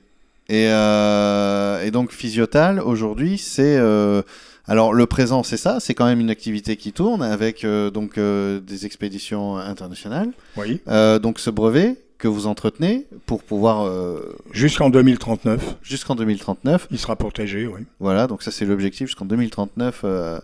euh, 0.52 1.84
et 1.84 1.92
donc 1.92 2.12
Physiotal, 2.12 2.80
aujourd'hui, 2.80 3.38
c'est... 3.38 3.76
euh, 3.78 4.22
alors 4.68 4.94
le 4.94 5.06
présent, 5.06 5.44
c'est 5.44 5.58
ça, 5.58 5.80
c'est 5.80 5.94
quand 5.94 6.06
même 6.06 6.20
une 6.20 6.30
activité 6.30 6.76
qui 6.78 6.94
tourne 6.94 7.22
avec 7.24 7.64
euh, 7.66 7.90
donc 7.92 8.18
des 8.20 8.86
expéditions 8.86 9.58
internationales. 9.58 10.32
Oui. 10.58 10.82
Donc 11.22 11.40
ce 11.40 11.50
brevet 11.50 11.98
que 12.26 12.30
vous 12.30 12.48
entretenez 12.48 13.06
pour 13.28 13.44
pouvoir 13.44 13.86
euh, 13.86 14.36
Jusqu'en 14.52 14.90
2039, 14.90 15.78
jusqu'en 15.84 16.16
2039. 16.16 16.88
il 16.90 16.98
sera 16.98 17.16
protégé, 17.16 17.68
oui. 17.68 17.82
Voilà, 18.00 18.26
donc 18.26 18.42
ça 18.42 18.50
c'est 18.50 18.66
l'objectif 18.66 19.06
jusqu'en 19.08 19.26
2039. 19.26 20.02
euh, 20.04 20.40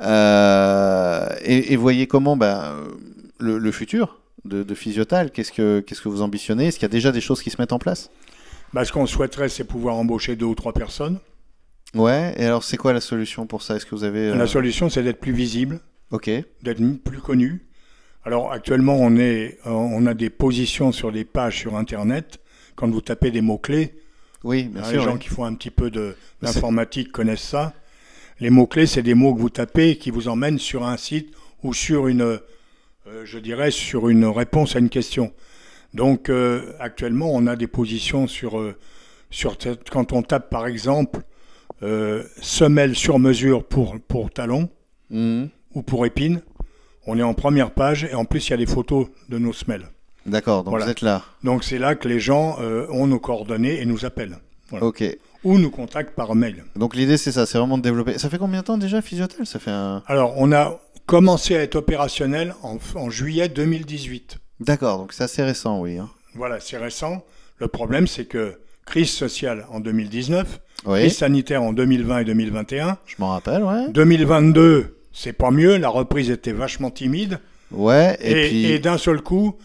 euh, 0.00 1.28
et, 1.44 1.72
et 1.72 1.76
voyez 1.76 2.06
comment 2.06 2.36
ben, 2.36 2.74
le, 3.38 3.58
le 3.58 3.72
futur 3.72 4.20
de, 4.44 4.62
de 4.62 4.74
Physiotal, 4.74 5.30
qu'est-ce 5.30 5.52
que 5.52 5.80
qu'est-ce 5.80 6.00
que 6.00 6.08
vous 6.08 6.22
ambitionnez? 6.22 6.68
Est-ce 6.68 6.78
qu'il 6.78 6.84
y 6.86 6.90
a 6.90 6.96
déjà 6.96 7.12
des 7.12 7.20
choses 7.20 7.42
qui 7.42 7.50
se 7.50 7.60
mettent 7.60 7.72
en 7.74 7.78
place? 7.78 8.10
Bah, 8.72 8.84
ce 8.84 8.92
qu'on 8.92 9.06
souhaiterait, 9.06 9.48
c'est 9.50 9.64
pouvoir 9.64 9.96
embaucher 9.96 10.34
deux 10.36 10.46
ou 10.46 10.54
trois 10.54 10.72
personnes. 10.72 11.18
Ouais. 11.94 12.34
Et 12.38 12.44
alors 12.46 12.64
c'est 12.64 12.76
quoi 12.78 12.92
la 12.92 13.00
solution 13.00 13.46
pour 13.46 13.62
ça? 13.62 13.76
Est-ce 13.76 13.86
que 13.86 13.94
vous 13.94 14.04
avez 14.04 14.34
La 14.34 14.46
solution, 14.46 14.88
c'est 14.88 15.02
d'être 15.02 15.20
plus 15.20 15.32
visible, 15.32 15.80
Ok. 16.10 16.30
d'être 16.62 16.80
plus 17.04 17.20
connu. 17.20 17.66
Alors 18.28 18.52
actuellement, 18.52 18.94
on, 19.00 19.16
est, 19.16 19.56
euh, 19.66 19.70
on 19.70 20.04
a 20.04 20.12
des 20.12 20.28
positions 20.28 20.92
sur 20.92 21.10
des 21.12 21.24
pages 21.24 21.60
sur 21.60 21.76
Internet. 21.78 22.40
Quand 22.76 22.86
vous 22.90 23.00
tapez 23.00 23.30
des 23.30 23.40
mots-clés, 23.40 23.94
Oui, 24.44 24.64
bien 24.64 24.82
hein, 24.82 24.84
sûr. 24.84 24.98
les 24.98 25.04
gens 25.06 25.12
oui. 25.14 25.18
qui 25.18 25.28
font 25.30 25.44
un 25.46 25.54
petit 25.54 25.70
peu 25.70 25.90
d'informatique 26.42 27.10
connaissent 27.10 27.40
ça. 27.40 27.72
Les 28.38 28.50
mots-clés, 28.50 28.84
c'est 28.84 29.02
des 29.02 29.14
mots 29.14 29.34
que 29.34 29.40
vous 29.40 29.48
tapez 29.48 29.92
et 29.92 29.96
qui 29.96 30.10
vous 30.10 30.28
emmènent 30.28 30.58
sur 30.58 30.86
un 30.86 30.98
site 30.98 31.34
ou 31.62 31.72
sur 31.72 32.06
une, 32.06 32.20
euh, 32.20 33.24
je 33.24 33.38
dirais, 33.38 33.70
sur 33.70 34.10
une 34.10 34.26
réponse 34.26 34.76
à 34.76 34.78
une 34.78 34.90
question. 34.90 35.32
Donc 35.94 36.28
euh, 36.28 36.74
actuellement, 36.80 37.30
on 37.34 37.46
a 37.46 37.56
des 37.56 37.66
positions 37.66 38.26
sur, 38.26 38.58
euh, 38.60 38.76
quand 39.90 40.12
on 40.12 40.20
tape 40.22 40.50
par 40.50 40.66
exemple 40.66 41.22
semelle 42.42 42.94
sur 42.94 43.18
mesure 43.18 43.64
pour, 43.64 43.96
pour 44.06 44.30
talon 44.30 44.68
Mhm. 45.08 45.48
ou 45.74 45.80
pour 45.82 46.04
épine, 46.04 46.42
on 47.08 47.18
est 47.18 47.22
en 47.22 47.34
première 47.34 47.72
page 47.72 48.04
et 48.04 48.14
en 48.14 48.24
plus 48.24 48.46
il 48.46 48.50
y 48.50 48.54
a 48.54 48.56
des 48.58 48.66
photos 48.66 49.06
de 49.28 49.38
nos 49.38 49.52
semelles. 49.52 49.88
D'accord, 50.26 50.62
donc 50.62 50.72
Voilà. 50.72 50.84
vous 50.84 50.90
êtes 50.90 51.00
là. 51.02 51.22
Donc 51.42 51.64
c'est 51.64 51.78
là 51.78 51.94
que 51.94 52.06
les 52.06 52.20
gens 52.20 52.58
euh, 52.60 52.86
ont 52.90 53.06
nos 53.06 53.18
coordonnées 53.18 53.80
et 53.80 53.86
nous 53.86 54.04
appellent 54.04 54.38
Voilà. 54.70 54.84
Ok. 54.86 55.02
ou 55.42 55.58
nous 55.58 55.70
contactent 55.70 56.14
par 56.14 56.34
mail. 56.34 56.64
Donc 56.76 56.94
l'idée 56.94 57.16
c'est 57.16 57.32
ça, 57.32 57.46
c'est 57.46 57.58
vraiment 57.58 57.78
de 57.78 57.82
développer. 57.82 58.18
Ça 58.18 58.28
fait 58.28 58.38
combien 58.38 58.60
de 58.60 58.66
temps 58.66 58.78
déjà 58.78 59.00
Physiotel? 59.02 59.46
Ça 59.46 59.58
fait 59.58 59.70
un. 59.70 60.02
Alors 60.06 60.34
on 60.36 60.52
a 60.52 60.78
commencé 61.06 61.56
à 61.56 61.62
être 61.62 61.76
opérationnel 61.76 62.54
en, 62.62 62.76
en 62.94 63.08
juillet 63.10 63.48
2018. 63.48 64.36
D'accord, 64.60 64.98
donc 64.98 65.12
c'est 65.14 65.24
assez 65.24 65.42
récent, 65.42 65.80
oui. 65.80 65.96
hein. 65.98 66.10
Voilà, 66.34 66.60
c'est 66.60 66.76
récent. 66.76 67.24
Le 67.58 67.68
problème 67.68 68.06
c'est 68.06 68.26
que 68.26 68.58
crise 68.84 69.10
sociale 69.10 69.66
en 69.70 69.80
2019, 69.80 70.60
Oui, 70.86 71.00
crise 71.00 71.16
sanitaire 71.16 71.62
en 71.62 71.72
2020 71.72 72.18
et 72.20 72.24
2021, 72.24 72.98
je 73.06 73.14
m'en 73.18 73.30
rappelle, 73.30 73.62
ouais. 73.62 73.88
2022 73.90 74.97
c'est 75.18 75.32
pas 75.32 75.50
mieux, 75.50 75.76
la 75.78 75.88
reprise 75.88 76.30
était 76.30 76.52
vachement 76.52 76.90
timide. 76.90 77.40
Ouais, 77.70 78.16
et, 78.20 78.30
Et, 78.30 78.48
puis. 78.48 78.64
et 78.66 78.78
d'un 78.78 78.98
seul 78.98 79.20
coup, 79.20 79.56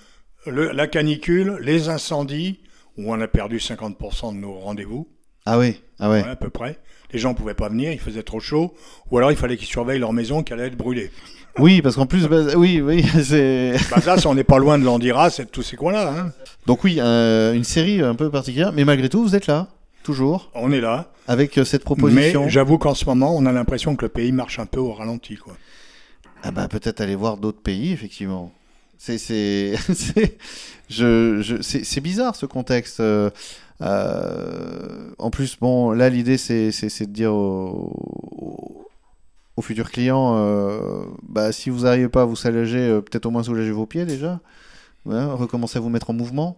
le- 0.48 0.72
la 0.72 0.88
canicule, 0.88 1.58
les 1.62 1.90
incendies, 1.90 2.60
où 2.98 3.14
on 3.14 3.22
a 3.22 3.28
perdu 3.28 3.60
50% 3.60 4.34
de 4.34 4.38
nos 4.40 4.54
rendez-vous, 4.54 5.08
Ah 5.46 5.58
oui, 5.60 5.82
ah 6.00 6.10
ouais. 6.10 6.24
ouais, 6.24 6.30
à 6.30 6.36
peu 6.36 6.50
près. 6.50 6.78
Les 7.12 7.20
gens 7.20 7.30
ne 7.30 7.36
pouvaient 7.36 7.54
pas 7.54 7.70
venir, 7.70 7.92
il 7.92 8.00
faisait 8.00 8.24
trop 8.24 8.40
chaud, 8.40 8.74
ou 9.12 9.18
alors 9.18 9.32
il 9.32 9.38
fallait 9.38 9.56
qu'ils 9.58 9.68
surveillent 9.68 10.00
leur 10.00 10.14
maison 10.14 10.42
qui 10.44 10.52
allait 10.54 10.68
être 10.68 10.78
brûlée. 10.78 11.12
Oui, 11.60 11.82
parce 11.84 11.96
qu'en 11.96 12.08
plus, 12.08 12.28
bah, 12.28 12.42
oui, 12.56 12.82
oui, 12.82 13.04
c'est. 13.24 13.74
Bah 13.92 14.02
ça, 14.02 14.16
on 14.28 14.34
n'est 14.34 14.44
pas 14.44 14.58
loin 14.58 14.80
de 14.80 14.84
l'Andiras 14.84 15.36
et 15.40 15.44
de 15.46 15.50
tous 15.50 15.62
ces 15.62 15.76
coins-là. 15.76 16.12
hein. 16.12 16.32
Donc 16.66 16.84
oui, 16.84 16.98
euh, 17.00 17.54
une 17.54 17.64
série 17.64 18.02
un 18.02 18.16
peu 18.16 18.32
particulière, 18.32 18.72
mais 18.74 18.84
malgré 18.86 19.08
tout, 19.10 19.22
vous 19.24 19.36
êtes 19.36 19.46
là, 19.48 19.68
toujours, 20.04 20.52
On 20.54 20.72
est 20.72 20.82
là. 20.82 21.12
avec 21.28 21.58
euh, 21.58 21.64
cette 21.66 21.82
Mais 21.82 21.86
proposition. 21.86 22.48
j'avoue 22.50 22.78
qu'en 22.78 22.94
ce 22.94 23.06
moment, 23.06 23.36
on 23.36 23.46
a 23.46 23.52
l'impression 23.52 23.96
que 23.96 24.04
le 24.06 24.10
pays 24.10 24.32
marche 24.32 24.60
un 24.60 24.66
peu 24.66 24.80
au 24.80 24.94
ralenti. 24.94 25.36
Quoi. 25.38 25.56
Ah 26.44 26.52
bah 26.52 26.68
peut-être 26.68 27.02
aller 27.02 27.16
voir 27.16 27.38
d'autres 27.38 27.62
pays, 27.62 27.92
effectivement. 27.94 28.52
C'est 28.98 29.18
c'est 29.18 29.76
c'est 29.94 30.38
je, 30.90 31.42
je 31.42 31.62
c'est 31.62 31.84
c'est 31.84 32.02
bizarre 32.02 32.36
ce 32.36 32.46
contexte. 32.46 33.00
euh, 33.00 33.30
euh, 33.82 35.10
en 35.18 35.30
plus, 35.30 35.58
bon, 35.60 35.92
là 35.92 36.10
l'idée 36.10 36.38
c'est 36.38 36.70
de 36.70 37.06
dire 37.06 37.34
aux, 37.34 38.88
aux 39.58 39.62
futurs 39.62 39.92
clients, 39.92 40.36
euh, 40.38 41.06
bah 41.28 41.52
si 41.52 41.70
vous 41.70 41.82
n'arrivez 41.84 42.10
pas 42.10 42.22
à 42.22 42.26
vous 42.26 42.36
soulager, 42.36 42.80
euh, 42.80 43.02
peut-être 43.02 43.26
au 43.26 43.32
moins 43.32 43.44
soulager 43.44 43.72
vos 43.72 43.86
pieds 43.86 44.06
déjà. 44.06 44.40
Ouais, 45.06 45.22
recommencez 45.26 45.78
à 45.78 45.82
vous 45.82 45.90
mettre 45.90 46.10
en 46.12 46.14
mouvement. 46.14 46.58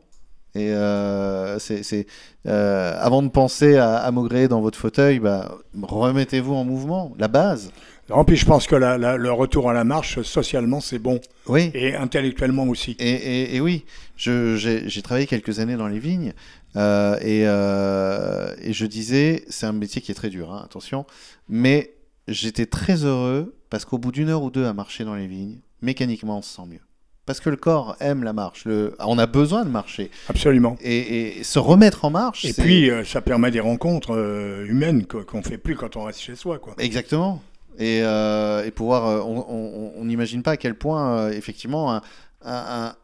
Et 0.55 0.71
euh, 0.71 1.59
c'est, 1.59 2.07
euh, 2.47 2.93
avant 2.97 3.21
de 3.21 3.27
penser 3.27 3.75
à, 3.77 3.97
à 3.97 4.11
maugréer 4.11 4.47
dans 4.47 4.61
votre 4.61 4.77
fauteuil, 4.79 5.19
bah, 5.19 5.57
remettez-vous 5.81 6.53
en 6.53 6.63
mouvement, 6.63 7.13
la 7.19 7.27
base. 7.27 7.71
Non, 8.09 8.23
puis 8.23 8.35
je 8.37 8.45
pense 8.45 8.67
que 8.67 8.75
la- 8.75 8.97
la- 8.97 9.17
le 9.17 9.31
retour 9.31 9.69
à 9.69 9.73
la 9.73 9.83
marche, 9.83 10.21
socialement, 10.21 10.79
c'est 10.79 10.99
bon. 10.99 11.19
Oui. 11.47 11.71
Et 11.73 11.95
intellectuellement 11.95 12.63
aussi. 12.67 12.95
Et, 12.99 13.09
et- 13.09 13.55
et 13.55 13.61
oui, 13.61 13.83
j'ai 14.15 15.01
travaillé 15.03 15.25
quelques 15.27 15.59
années 15.59 15.75
dans 15.75 15.87
les 15.87 15.99
vignes 15.99 16.33
euh, 16.77 17.17
et, 17.21 17.43
euh, 17.47 18.53
et 18.61 18.73
je 18.73 18.85
disais, 18.85 19.43
c'est 19.49 19.65
un 19.65 19.73
métier 19.73 20.01
qui 20.01 20.11
est 20.11 20.15
très 20.15 20.29
dur, 20.29 20.53
hein, 20.53 20.61
attention, 20.63 21.05
mais 21.49 21.95
j'étais 22.27 22.65
très 22.67 23.03
heureux 23.05 23.55
parce 23.69 23.85
qu'au 23.85 23.97
bout 23.97 24.11
d'une 24.11 24.29
heure 24.29 24.43
ou 24.43 24.51
deux 24.51 24.65
à 24.65 24.73
marcher 24.73 25.03
dans 25.03 25.15
les 25.15 25.27
vignes, 25.27 25.57
mécaniquement 25.81 26.37
on 26.37 26.41
se 26.41 26.55
sent 26.55 26.61
mieux. 26.69 26.79
Parce 27.25 27.39
que 27.39 27.49
le 27.49 27.55
corps 27.55 27.95
aime 27.99 28.23
la 28.23 28.33
marche, 28.33 28.65
le... 28.65 28.95
on 28.99 29.17
a 29.17 29.25
besoin 29.25 29.65
de 29.65 29.69
marcher. 29.69 30.11
Absolument. 30.29 30.77
Et, 30.81 31.37
et 31.39 31.43
se 31.43 31.57
remettre 31.57 32.05
en 32.05 32.11
marche, 32.11 32.45
Et 32.45 32.53
puis, 32.53 32.91
euh, 32.91 33.03
ça 33.03 33.21
permet 33.21 33.49
des 33.49 33.59
rencontres 33.59 34.15
euh, 34.15 34.65
humaines 34.67 35.05
qu'on 35.07 35.41
fait 35.41 35.57
plus 35.57 35.75
quand 35.75 35.95
on 35.95 36.03
reste 36.03 36.19
chez 36.19 36.35
soi. 36.35 36.59
Quoi. 36.59 36.75
Exactement. 36.77 37.41
Et, 37.79 38.01
euh, 38.03 38.63
et 38.63 38.69
pouvoir, 38.71 39.27
on- 39.27 40.03
n'imagine 40.05 40.43
pas 40.43 40.51
à 40.51 40.57
quel 40.57 40.75
point, 40.75 41.29
effectivement, 41.31 41.93
un- 41.95 42.01
un- 42.43 42.85
un- 42.85 42.95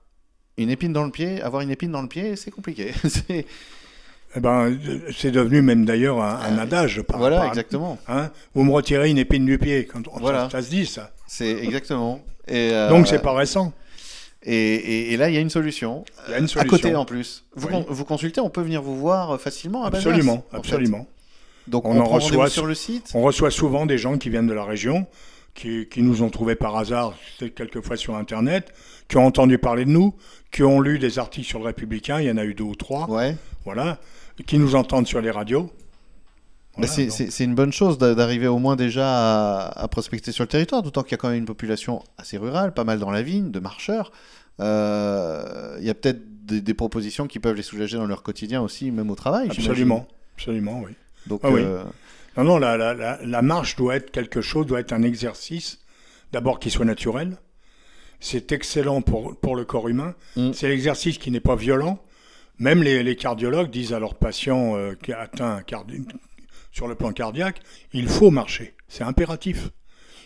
une 0.57 0.69
épine 0.69 0.93
dans 0.93 1.03
le 1.03 1.09
pied, 1.11 1.41
avoir 1.41 1.61
une 1.63 1.71
épine 1.71 1.91
dans 1.91 2.03
le 2.03 2.07
pied, 2.07 2.35
c'est 2.35 2.51
compliqué. 2.51 2.91
C'est- 3.07 3.45
Eh 4.35 4.39
ben, 4.39 4.77
c'est 5.17 5.31
devenu 5.31 5.61
même 5.61 5.83
d'ailleurs 5.83 6.21
un, 6.21 6.35
un 6.39 6.57
Euh, 6.57 6.61
adage. 6.61 7.01
Par, 7.01 7.17
voilà, 7.17 7.37
par- 7.39 7.47
exactement. 7.47 7.97
hein. 8.07 8.29
Vous 8.53 8.63
me 8.63 8.71
retirez 8.71 9.09
une 9.09 9.17
épine 9.17 9.45
du 9.45 9.57
pied. 9.57 9.85
Quand 9.85 10.07
on- 10.07 10.19
Voilà. 10.19 10.45
ça, 10.45 10.51
ça 10.51 10.61
se 10.61 10.69
dit, 10.69 10.85
ça. 10.85 11.11
C'est 11.27 11.51
exactement. 11.51 12.21
Et, 12.47 12.69
euh, 12.71 12.87
Donc, 12.87 13.07
c'est 13.07 13.21
pas 13.21 13.33
récent. 13.33 13.73
Et, 14.43 14.55
et- 14.55 15.13
et 15.13 15.17
là, 15.17 15.29
il 15.29 15.35
y 15.35 15.37
a 15.37 15.41
une 15.41 15.49
solution. 15.51 16.03
Il 16.27 16.31
y 16.31 16.33
a 16.33 16.39
une 16.39 16.45
À 16.45 16.47
solution. 16.47 16.69
côté, 16.77 16.95
en 16.95 17.05
plus. 17.05 17.45
Vous, 17.55 17.67
Oui. 17.67 17.73
con- 17.73 17.85
vous 17.87 18.05
consultez, 18.05 18.41
on 18.41 18.49
peut 18.49 18.61
venir 18.61 18.81
vous 18.81 18.97
voir 18.97 19.39
facilement 19.39 19.83
à 19.83 19.87
Absolument, 19.87 20.43
fait. 20.49 20.57
absolument. 20.57 21.05
Donc, 21.67 21.85
On 21.85 21.95
on, 21.95 21.99
en 22.01 22.05
reçoit 22.05 22.49
sur- 22.49 22.65
le 22.65 22.73
site. 22.73 23.11
On 23.13 23.21
reçoit 23.21 23.51
souvent 23.51 23.85
des 23.85 23.97
gens 23.99 24.17
qui 24.17 24.29
viennent 24.29 24.47
de 24.47 24.53
la 24.53 24.63
région, 24.63 25.05
qui, 25.53 25.87
qui 25.91 26.01
nous 26.01 26.23
ont 26.23 26.29
trouvés 26.29 26.55
par 26.55 26.75
hasard, 26.75 27.13
peut-être 27.37 27.53
quelquefois 27.53 27.97
sur 27.97 28.15
Internet, 28.15 28.73
qui 29.07 29.17
ont 29.17 29.25
entendu 29.25 29.57
parler 29.59 29.85
de 29.85 29.91
nous, 29.91 30.15
qui 30.51 30.63
ont 30.63 30.79
lu 30.79 30.97
des 30.97 31.19
articles 31.19 31.47
sur 31.47 31.59
le 31.59 31.65
Républicain, 31.65 32.19
il 32.19 32.25
y 32.27 32.31
en 32.31 32.37
a 32.37 32.43
eu 32.45 32.55
deux 32.55 32.63
ou 32.63 32.75
trois, 32.75 33.07
Ouais. 33.09 33.35
voilà, 33.63 33.99
qui 34.47 34.57
nous 34.57 34.73
entendent 34.75 35.05
sur 35.07 35.21
les 35.21 35.29
radios. 35.29 35.69
Bah, 36.77 36.87
c'est- 36.87 37.03
donc- 37.07 37.11
c'est 37.11 37.31
c'est 37.31 37.43
une 37.43 37.53
bonne 37.55 37.73
chose 37.73 37.97
d'a- 37.97 38.15
d'arriver 38.15 38.47
au 38.47 38.57
moins 38.57 38.75
déjà 38.75 39.05
à, 39.67 39.81
à 39.83 39.87
prospecter 39.89 40.31
sur 40.31 40.43
le 40.43 40.47
territoire, 40.47 40.81
d'autant 40.83 41.03
qu'il 41.03 41.11
y 41.11 41.15
a 41.15 41.17
quand 41.17 41.29
même 41.29 41.37
une 41.39 41.45
population 41.45 42.01
assez 42.17 42.37
rurale, 42.37 42.73
pas 42.73 42.83
mal 42.85 42.97
dans 42.99 43.11
la 43.11 43.21
vigne, 43.21 43.51
de 43.51 43.59
marcheurs. 43.59 44.11
Euh, 44.59 45.75
Il 45.79 45.85
y 45.85 45.89
a 45.89 45.93
peut-être 45.93 46.21
des, 46.45 46.61
des 46.61 46.73
propositions 46.73 47.27
qui 47.27 47.39
peuvent 47.39 47.55
les 47.55 47.61
soulager 47.63 47.97
dans 47.97 48.05
leur 48.05 48.23
quotidien 48.23 48.61
aussi, 48.61 48.91
même 48.91 49.09
au 49.09 49.15
travail. 49.15 49.45
j'imagine. 49.51 49.69
Absolument, 49.71 50.07
absolument, 50.35 50.81
oui. 50.85 50.91
Donc, 51.27 51.41
Ah 51.43 51.49
oui. 51.51 51.61
euh, 51.63 51.83
Non, 52.37 52.43
non, 52.45 52.57
la, 52.57 52.77
la, 52.77 52.93
la, 52.93 53.19
la 53.23 53.41
marche 53.41 53.75
doit 53.75 53.95
être 53.95 54.11
quelque 54.11 54.41
chose, 54.41 54.65
doit 54.65 54.79
être 54.79 54.93
un 54.93 55.03
exercice, 55.03 55.79
d'abord 56.31 56.59
qui 56.59 56.69
soit 56.69 56.85
naturel. 56.85 57.37
C'est 58.19 58.51
excellent 58.51 59.01
pour, 59.01 59.35
pour 59.37 59.55
le 59.55 59.65
corps 59.65 59.87
humain. 59.89 60.13
Mm. 60.35 60.51
C'est 60.53 60.67
l'exercice 60.69 61.17
qui 61.17 61.31
n'est 61.31 61.39
pas 61.39 61.55
violent. 61.55 61.99
Même 62.59 62.83
les, 62.83 63.01
les 63.01 63.15
cardiologues 63.15 63.71
disent 63.71 63.93
à 63.93 63.99
leurs 63.99 64.13
patients 64.15 64.75
euh, 64.77 64.93
qui 65.01 65.11
atteints 65.13 65.61
cardi- 65.63 66.05
sur 66.71 66.87
le 66.87 66.95
plan 66.95 67.11
cardiaque, 67.11 67.61
il 67.93 68.07
faut 68.07 68.31
marcher. 68.31 68.75
C'est 68.87 69.03
impératif. 69.03 69.69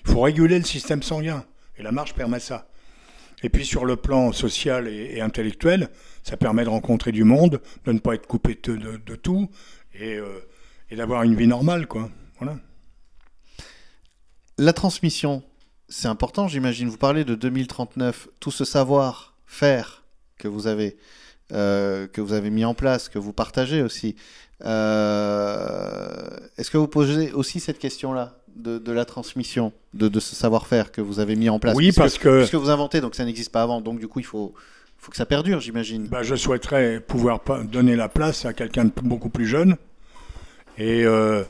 Il 0.05 0.11
faut 0.11 0.21
réguler 0.21 0.57
le 0.59 0.65
système 0.65 1.03
sanguin. 1.03 1.45
Et 1.77 1.83
la 1.83 1.91
marche 1.91 2.13
permet 2.13 2.39
ça. 2.39 2.69
Et 3.43 3.49
puis 3.49 3.65
sur 3.65 3.85
le 3.85 3.95
plan 3.95 4.31
social 4.31 4.87
et, 4.87 5.21
intellectuel, 5.21 5.89
ça 6.23 6.37
permet 6.37 6.63
de 6.63 6.69
rencontrer 6.69 7.11
du 7.11 7.23
monde, 7.23 7.61
de 7.85 7.91
ne 7.91 7.99
pas 7.99 8.15
être 8.15 8.27
coupé 8.27 8.55
de, 8.55 9.15
tout 9.15 9.49
et, 9.93 10.15
euh, 10.15 10.39
et 10.89 10.95
d'avoir 10.95 11.23
une 11.23 11.35
vie 11.35 11.47
normale, 11.47 11.87
quoi. 11.87 12.09
Voilà. 12.39 12.57
La 14.57 14.73
transmission, 14.73 15.43
c'est 15.89 16.07
important, 16.07 16.47
j'imagine. 16.47 16.87
Vous 16.87 16.97
parlez 16.97 17.25
de 17.25 17.35
2039, 17.35 18.29
tout 18.39 18.51
ce 18.51 18.63
savoir-faire 18.65 20.05
que 20.37 20.47
vous 20.47 20.67
avez, 20.67 20.97
euh, 21.51 22.07
que 22.07 22.21
vous 22.21 22.33
avez 22.33 22.49
mis 22.49 22.65
en 22.65 22.73
place, 22.73 23.09
que 23.09 23.19
vous 23.19 23.33
partagez 23.33 23.81
aussi. 23.81 24.15
Euh, 24.65 26.25
Est-ce 26.57 26.71
que 26.71 26.77
vous 26.77 26.87
posez 26.87 27.31
aussi 27.33 27.59
cette 27.59 27.79
question-là 27.79 28.37
de, 28.55 28.77
de 28.77 28.91
la 28.91 29.05
transmission, 29.05 29.73
de, 29.93 30.07
de 30.07 30.19
ce 30.19 30.35
savoir-faire 30.35 30.91
que 30.91 31.01
vous 31.01 31.19
avez 31.19 31.35
mis 31.35 31.49
en 31.49 31.59
place? 31.59 31.75
Oui, 31.75 31.85
Puisque- 31.85 31.97
parce 31.99 32.17
que 32.17 32.37
Puisque 32.39 32.55
vous 32.55 32.69
inventez, 32.69 33.01
donc 33.01 33.15
ça 33.15 33.25
n'existe 33.25 33.51
pas 33.51 33.61
avant, 33.63 33.81
donc 33.81 33.99
du 33.99 34.07
coup, 34.07 34.19
il 34.19 34.25
faut, 34.25 34.53
faut 34.97 35.11
que 35.11 35.17
ça 35.17 35.25
perdure, 35.25 35.59
j'imagine. 35.59 36.07
bah, 36.07 36.23
je 36.23 36.35
souhaiterais 36.35 36.99
pouvoir 36.99 37.41
donner 37.65 37.95
la 37.95 38.09
place 38.09 38.45
à 38.45 38.53
quelqu'un 38.53 38.85
de 38.85 38.91
beaucoup 39.03 39.29
plus 39.29 39.45
jeune 39.47 39.75
et, 40.77 41.03
euh, 41.05 41.43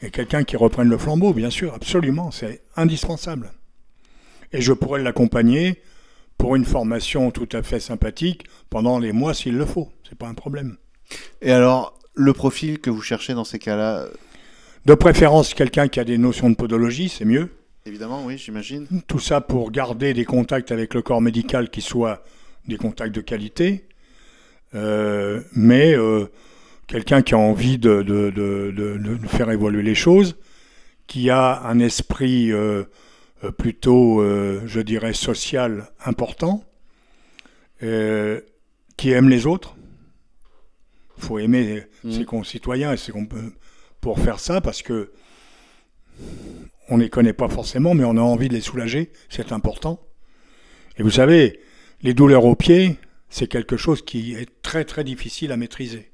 et 0.00 0.10
quelqu'un 0.10 0.44
qui 0.44 0.56
reprenne 0.56 0.88
le 0.88 0.98
flambeau, 0.98 1.32
bien 1.32 1.50
sûr, 1.50 1.74
absolument, 1.74 2.30
c'est 2.30 2.62
indispensable. 2.76 3.52
Et 4.52 4.60
je 4.60 4.72
pourrais 4.72 5.02
l'accompagner 5.02 5.82
pour 6.38 6.56
une 6.56 6.64
formation 6.64 7.30
tout 7.30 7.48
à 7.52 7.62
fait 7.62 7.80
sympathique 7.80 8.44
pendant 8.70 8.98
les 8.98 9.12
mois 9.12 9.34
s'il 9.34 9.56
le 9.56 9.64
faut, 9.66 9.90
c'est 10.08 10.18
pas 10.18 10.26
un 10.28 10.34
problème. 10.34 10.76
Et 11.42 11.52
alors, 11.52 11.98
le 12.14 12.32
profil 12.32 12.80
que 12.80 12.90
vous 12.90 13.02
cherchez 13.02 13.34
dans 13.34 13.44
ces 13.44 13.58
cas-là, 13.58 14.06
De 14.86 14.94
préférence, 14.94 15.54
quelqu'un 15.54 15.88
qui 15.88 16.00
a 16.00 16.04
des 16.04 16.18
notions 16.18 16.50
de 16.50 16.56
podologie, 16.56 17.08
c'est 17.08 17.24
mieux. 17.24 17.48
évidemment, 17.86 18.24
oui, 18.24 18.36
j'imagine. 18.38 18.86
Tout 19.06 19.18
ça 19.18 19.40
pour 19.40 19.70
garder 19.70 20.12
des 20.14 20.24
contacts 20.24 20.72
avec 20.72 20.94
le 20.94 21.02
corps 21.02 21.20
médical 21.22 21.70
qui 21.70 21.80
soient 21.80 22.22
des 22.68 22.76
contacts 22.76 23.14
de 23.14 23.20
qualité, 23.20 23.86
Euh, 24.74 25.40
mais 25.52 25.94
euh, 25.96 26.26
quelqu'un 26.88 27.22
qui 27.22 27.34
a 27.34 27.38
envie 27.38 27.78
de, 27.78 28.02
de- 28.02 28.30
de- 28.30 28.72
de- 28.72 29.26
faire 29.28 29.50
évoluer 29.52 29.82
les 29.84 29.94
choses, 29.94 30.34
qui 31.06 31.30
a 31.30 31.62
un 31.64 31.78
esprit 31.78 32.50
euh, 32.50 32.56
euh, 32.56 32.84
plutôt, 33.50 34.20
euh, 34.20 34.62
je 34.66 34.80
dirais, 34.80 35.12
social 35.12 35.90
important, 36.04 36.64
euh, 37.82 38.40
qui 38.96 39.10
aime 39.10 39.28
les 39.28 39.46
autres. 39.46 39.74
Il 41.18 41.24
faut 41.24 41.38
aimer 41.38 41.84
Mhm. 42.04 42.12
ses 42.12 42.24
concitoyens 42.24 42.92
et 42.92 42.96
ses 42.96 43.12
comp- 43.12 43.34
pour 44.00 44.18
faire 44.18 44.38
ça 44.40 44.60
parce 44.60 44.82
que 44.82 45.12
on 46.90 46.98
ne 46.98 47.02
les 47.02 47.10
connaît 47.10 47.32
pas 47.32 47.48
forcément, 47.48 47.94
mais 47.94 48.04
on 48.04 48.16
a 48.16 48.20
envie 48.20 48.48
de 48.48 48.54
les 48.54 48.60
soulager, 48.60 49.10
c'est 49.30 49.52
important. 49.52 50.00
Et 50.98 51.02
vous 51.02 51.10
savez, 51.10 51.60
les 52.02 52.14
douleurs 52.14 52.44
aux 52.44 52.54
pieds, 52.56 52.98
c'est 53.30 53.46
quelque 53.48 53.76
chose 53.76 54.02
qui 54.04 54.34
est 54.34 54.48
très 54.62 54.84
très 54.84 55.02
difficile 55.02 55.50
à 55.52 55.56
maîtriser. 55.56 56.10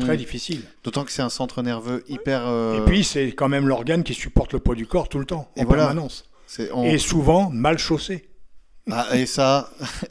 Très 0.00 0.14
Mm. 0.14 0.18
difficile. 0.18 0.62
D'autant 0.84 1.04
que 1.04 1.10
c'est 1.12 1.22
un 1.22 1.28
centre 1.28 1.62
nerveux 1.62 2.04
hyper. 2.08 2.46
euh, 2.46 2.80
Et 2.80 2.84
puis 2.86 3.02
c'est 3.04 3.32
quand 3.32 3.48
même 3.48 3.66
l'organe 3.68 4.04
qui 4.04 4.14
supporte 4.14 4.52
le 4.52 4.60
poids 4.60 4.74
du 4.76 4.86
corps 4.86 5.08
tout 5.08 5.18
le 5.18 5.26
temps, 5.26 5.50
Et 5.56 5.62
en 5.62 5.64
voilà. 5.64 5.86
permanence. 5.86 6.29
On- 6.72 6.84
Et 6.84 6.98
souvent 6.98 7.50
mal 7.50 7.78
chaussé. 7.78 8.28
Ah, 8.90 9.06
et 9.14 9.26
ça. 9.26 9.70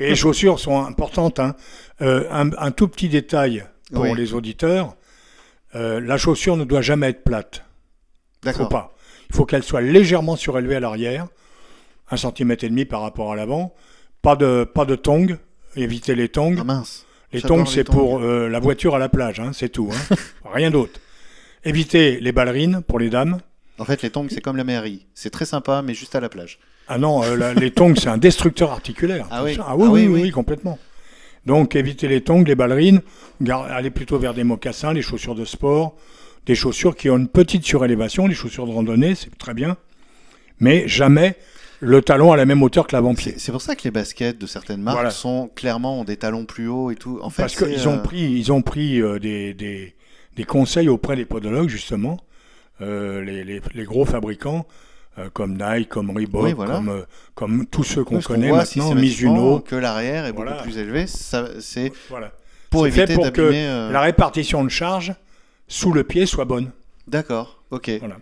Et 0.00 0.10
les 0.10 0.16
chaussures 0.16 0.58
sont 0.60 0.84
importantes. 0.84 1.38
hein. 1.38 1.54
Euh, 2.02 2.26
un, 2.30 2.50
un 2.58 2.70
tout 2.70 2.88
petit 2.88 3.08
détail 3.08 3.64
pour 3.92 4.02
Oui. 4.04 4.14
les 4.16 4.34
auditeurs, 4.34 4.96
euh, 5.74 6.00
la 6.00 6.16
chaussure 6.16 6.56
ne 6.56 6.64
doit 6.64 6.82
jamais 6.82 7.08
être 7.08 7.24
plate. 7.24 7.64
faut 8.42 8.50
D'accord. 8.50 8.68
pas. 8.68 8.94
Il 9.30 9.36
faut 9.36 9.44
qu'elle 9.46 9.62
soit 9.62 9.80
légèrement 9.80 10.36
surélevée 10.36 10.76
à 10.76 10.80
l'arrière, 10.80 11.28
un 12.10 12.16
centimètre 12.16 12.64
et 12.64 12.68
demi 12.68 12.84
par 12.84 13.00
rapport 13.02 13.32
à 13.32 13.36
l'avant. 13.36 13.74
Pas 14.22 14.36
de, 14.36 14.64
pas 14.64 14.84
de 14.84 14.96
tongs, 14.96 15.38
évitez 15.76 16.14
les 16.14 16.28
tongs. 16.28 16.56
Ah 16.60 16.64
mince. 16.64 17.06
les 17.32 17.40
tongs, 17.40 17.64
c'est 17.64 17.84
pour 17.84 18.18
euh, 18.20 18.48
la 18.48 18.58
voiture 18.60 18.94
à 18.96 18.98
la 18.98 19.08
plage, 19.08 19.40
hein, 19.40 19.52
c'est 19.54 19.68
tout. 19.70 19.90
hein. 19.92 20.16
Rien 20.52 20.70
d'autre. 20.70 21.00
Évitez 21.64 22.18
les 22.20 22.32
ballerines 22.32 22.82
pour 22.82 22.98
les 22.98 23.08
dames. 23.08 23.38
En 23.80 23.84
fait, 23.84 24.02
les 24.02 24.10
tongs, 24.10 24.26
c'est 24.30 24.40
comme 24.40 24.56
la 24.56 24.64
mairie. 24.64 25.06
C'est 25.14 25.30
très 25.30 25.44
sympa, 25.46 25.82
mais 25.82 25.94
juste 25.94 26.14
à 26.14 26.20
la 26.20 26.28
plage. 26.28 26.58
Ah 26.86 26.98
non, 26.98 27.22
euh, 27.22 27.36
la- 27.36 27.54
les 27.54 27.70
tongs, 27.70 27.94
c'est 27.96 28.08
un 28.08 28.18
destructeur 28.18 28.70
articulaire. 28.72 29.26
Ah 29.30 29.42
oui. 29.42 29.56
Ah 29.60 29.76
oui, 29.76 29.84
Ah 29.86 29.90
oui, 29.90 30.06
oui, 30.06 30.30
complètement. 30.30 30.78
Donc 31.46 31.74
évitez 31.74 32.06
les 32.06 32.20
tongs, 32.20 32.42
les 32.44 32.54
ballerines, 32.54 33.00
allez 33.48 33.90
plutôt 33.90 34.18
vers 34.18 34.34
des 34.34 34.44
mocassins, 34.44 34.92
les 34.92 35.00
chaussures 35.02 35.34
de 35.34 35.46
sport, 35.46 35.96
des 36.44 36.54
chaussures 36.54 36.94
qui 36.94 37.08
ont 37.08 37.16
une 37.16 37.28
petite 37.28 37.64
surélévation, 37.64 38.26
les 38.26 38.34
chaussures 38.34 38.66
de 38.66 38.72
randonnée, 38.72 39.14
c'est 39.14 39.36
très 39.38 39.54
bien, 39.54 39.78
mais 40.58 40.86
jamais 40.86 41.36
le 41.80 42.02
talon 42.02 42.32
à 42.32 42.36
la 42.36 42.44
même 42.44 42.62
hauteur 42.62 42.86
que 42.86 42.94
l'avant-pied. 42.94 43.32
C'est 43.32 43.38
c'est 43.40 43.52
pour 43.52 43.62
ça 43.62 43.74
que 43.74 43.84
les 43.84 43.90
baskets 43.90 44.36
de 44.38 44.46
certaines 44.46 44.82
marques 44.82 44.96
Voilà. 44.98 45.10
sont 45.10 45.48
clairement 45.56 46.00
ont 46.00 46.04
des 46.04 46.18
talons 46.18 46.44
plus 46.44 46.68
hauts 46.68 46.90
et 46.90 46.96
tout. 46.96 47.18
En 47.22 47.30
fait, 47.30 47.40
Parce 47.42 47.56
qu'ils 47.56 47.88
ont 47.88 47.94
euh, 47.94 48.02
pris, 48.02 48.20
ils 48.20 48.52
ont 48.52 48.60
pris 48.60 49.00
euh, 49.00 49.18
des, 49.18 49.54
des, 49.54 49.94
des 50.36 50.44
conseils 50.44 50.90
auprès 50.90 51.16
des 51.16 51.24
podologues, 51.24 51.70
justement, 51.70 52.18
les, 52.80 53.44
les- 53.44 53.60
les 53.74 53.84
gros 53.84 54.04
fabricants, 54.04 54.66
euh, 55.18 55.28
comme 55.32 55.58
Nike, 55.60 55.88
comme 55.88 56.10
Reebok, 56.10 56.42
Oui, 56.44 56.52
voilà. 56.52 56.74
comme, 56.74 56.88
euh, 56.88 57.02
comme 57.34 57.66
tous 57.66 57.82
ceux 57.84 58.04
qu'on 58.04 58.20
connaît 58.20 58.48
voit 58.48 58.58
maintenant, 58.58 58.94
Mizuno. 58.94 59.60
que 59.60 59.76
l'arrière 59.76 60.24
est 60.26 60.32
beaucoup 60.32 60.62
plus 60.62 60.78
élevé. 60.78 61.06
Ça, 61.06 61.46
c'est 61.60 61.92
Voilà. 62.08 62.30
pour 62.70 62.86
éviter 62.86 63.14
pour 63.14 63.32
que 63.32 63.40
euh, 63.42 63.90
La 63.92 64.00
répartition 64.00 64.64
de 64.64 64.68
charge 64.68 65.14
sous 65.68 65.92
le 65.92 66.04
pied 66.04 66.26
soit 66.26 66.44
bonne. 66.44 66.70
D'accord. 67.08 67.58
Ok. 67.70 67.90
Voilà. 68.00 68.16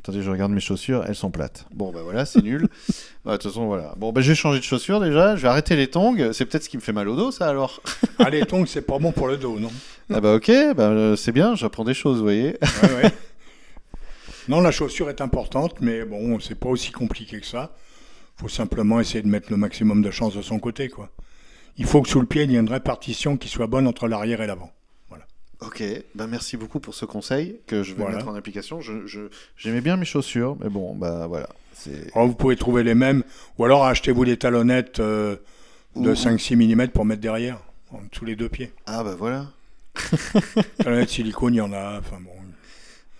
Attendez, 0.00 0.20
je 0.22 0.30
regarde 0.30 0.52
mes 0.52 0.60
chaussures, 0.60 1.02
elles 1.08 1.14
sont 1.14 1.30
plates. 1.30 1.64
Bon, 1.72 1.90
bah 1.90 2.00
voilà, 2.04 2.26
c'est 2.26 2.42
nul. 2.42 2.68
Bah, 3.24 3.32
De 3.32 3.36
toute 3.38 3.50
façon, 3.52 3.64
voilà. 3.64 3.94
Bon, 3.96 4.12
bah 4.12 4.20
je 4.20 4.28
vais 4.28 4.34
changer 4.34 4.58
de 4.58 4.64
chaussures 4.64 5.00
déjà. 5.00 5.34
Je 5.34 5.40
vais 5.40 5.48
arrêter 5.48 5.76
les 5.76 5.86
tongs. 5.86 6.14
C'est 6.34 6.44
peut-être 6.44 6.64
ce 6.64 6.68
qui 6.68 6.76
me 6.76 6.82
fait 6.82 6.92
mal 6.92 7.08
au 7.08 7.16
dos, 7.16 7.30
ça 7.30 7.48
alors. 7.48 7.80
Ah, 8.18 8.28
les 8.28 8.44
tongs, 8.44 8.66
c'est 8.66 8.82
pas 8.82 8.98
bon 8.98 9.12
pour 9.12 9.28
le 9.28 9.38
dos, 9.38 9.58
non? 9.58 9.70
Ah 10.12 10.20
bah 10.20 10.34
ok, 10.34 10.50
bah, 10.76 10.90
euh, 10.90 11.16
c'est 11.16 11.32
bien, 11.32 11.54
j'apprends 11.54 11.84
des 11.84 11.94
choses, 11.94 12.18
vous 12.18 12.22
voyez. 12.24 12.58
Ouais, 12.82 13.02
ouais. 13.04 13.12
Non, 14.48 14.60
la 14.60 14.70
chaussure 14.70 15.08
est 15.10 15.20
importante, 15.20 15.80
mais 15.80 16.04
bon, 16.04 16.38
c'est 16.40 16.54
pas 16.54 16.68
aussi 16.68 16.92
compliqué 16.92 17.40
que 17.40 17.46
ça. 17.46 17.74
faut 18.36 18.48
simplement 18.48 19.00
essayer 19.00 19.22
de 19.22 19.28
mettre 19.28 19.50
le 19.50 19.56
maximum 19.56 20.02
de 20.02 20.10
chance 20.10 20.34
de 20.34 20.42
son 20.42 20.58
côté, 20.58 20.88
quoi. 20.88 21.10
Il 21.76 21.86
faut 21.86 22.02
que 22.02 22.08
sous 22.08 22.20
le 22.20 22.26
pied, 22.26 22.42
il 22.44 22.50
y 22.52 22.56
ait 22.56 22.60
une 22.60 22.68
répartition 22.68 23.36
qui 23.36 23.48
soit 23.48 23.66
bonne 23.68 23.86
entre 23.86 24.06
l'arrière 24.08 24.40
et 24.42 24.46
l'avant. 24.46 24.72
Ok, 25.60 25.82
bah 26.14 26.26
merci 26.26 26.56
beaucoup 26.58 26.78
pour 26.78 26.94
ce 26.94 27.06
conseil 27.06 27.60
que 27.66 27.82
je 27.82 27.94
vais 27.94 28.02
Voilà. 28.02 28.16
mettre 28.16 28.28
en 28.28 28.34
application. 28.34 28.80
Je, 28.82 29.06
je- 29.06 29.30
j'aimais 29.56 29.80
bien 29.80 29.96
mes 29.96 30.04
chaussures, 30.04 30.56
mais 30.60 30.68
bon, 30.68 30.94
bah 30.94 31.26
voilà. 31.26 31.48
Alors, 32.14 32.26
vous 32.26 32.34
pouvez 32.34 32.56
trouver 32.56 32.82
les 32.82 32.94
mêmes, 32.94 33.22
ou 33.56 33.64
alors 33.64 33.84
achetez-vous 33.86 34.24
des 34.26 34.36
talonnettes 34.36 35.00
euh, 35.00 35.36
de 35.96 36.10
Ou- 36.10 36.14
5-6 36.14 36.56
mm 36.56 36.88
pour 36.88 37.04
mettre 37.06 37.22
derrière, 37.22 37.60
dessous 38.12 38.24
les 38.26 38.36
deux 38.36 38.48
pieds. 38.50 38.72
Ah 38.84 39.02
bah 39.04 39.14
voilà. 39.16 39.46
Talonnettes 40.78 41.08
silicone, 41.10 41.54
il 41.54 41.58
y 41.58 41.60
en 41.62 41.72
a, 41.72 41.98
enfin 42.00 42.18
bon. 42.20 42.30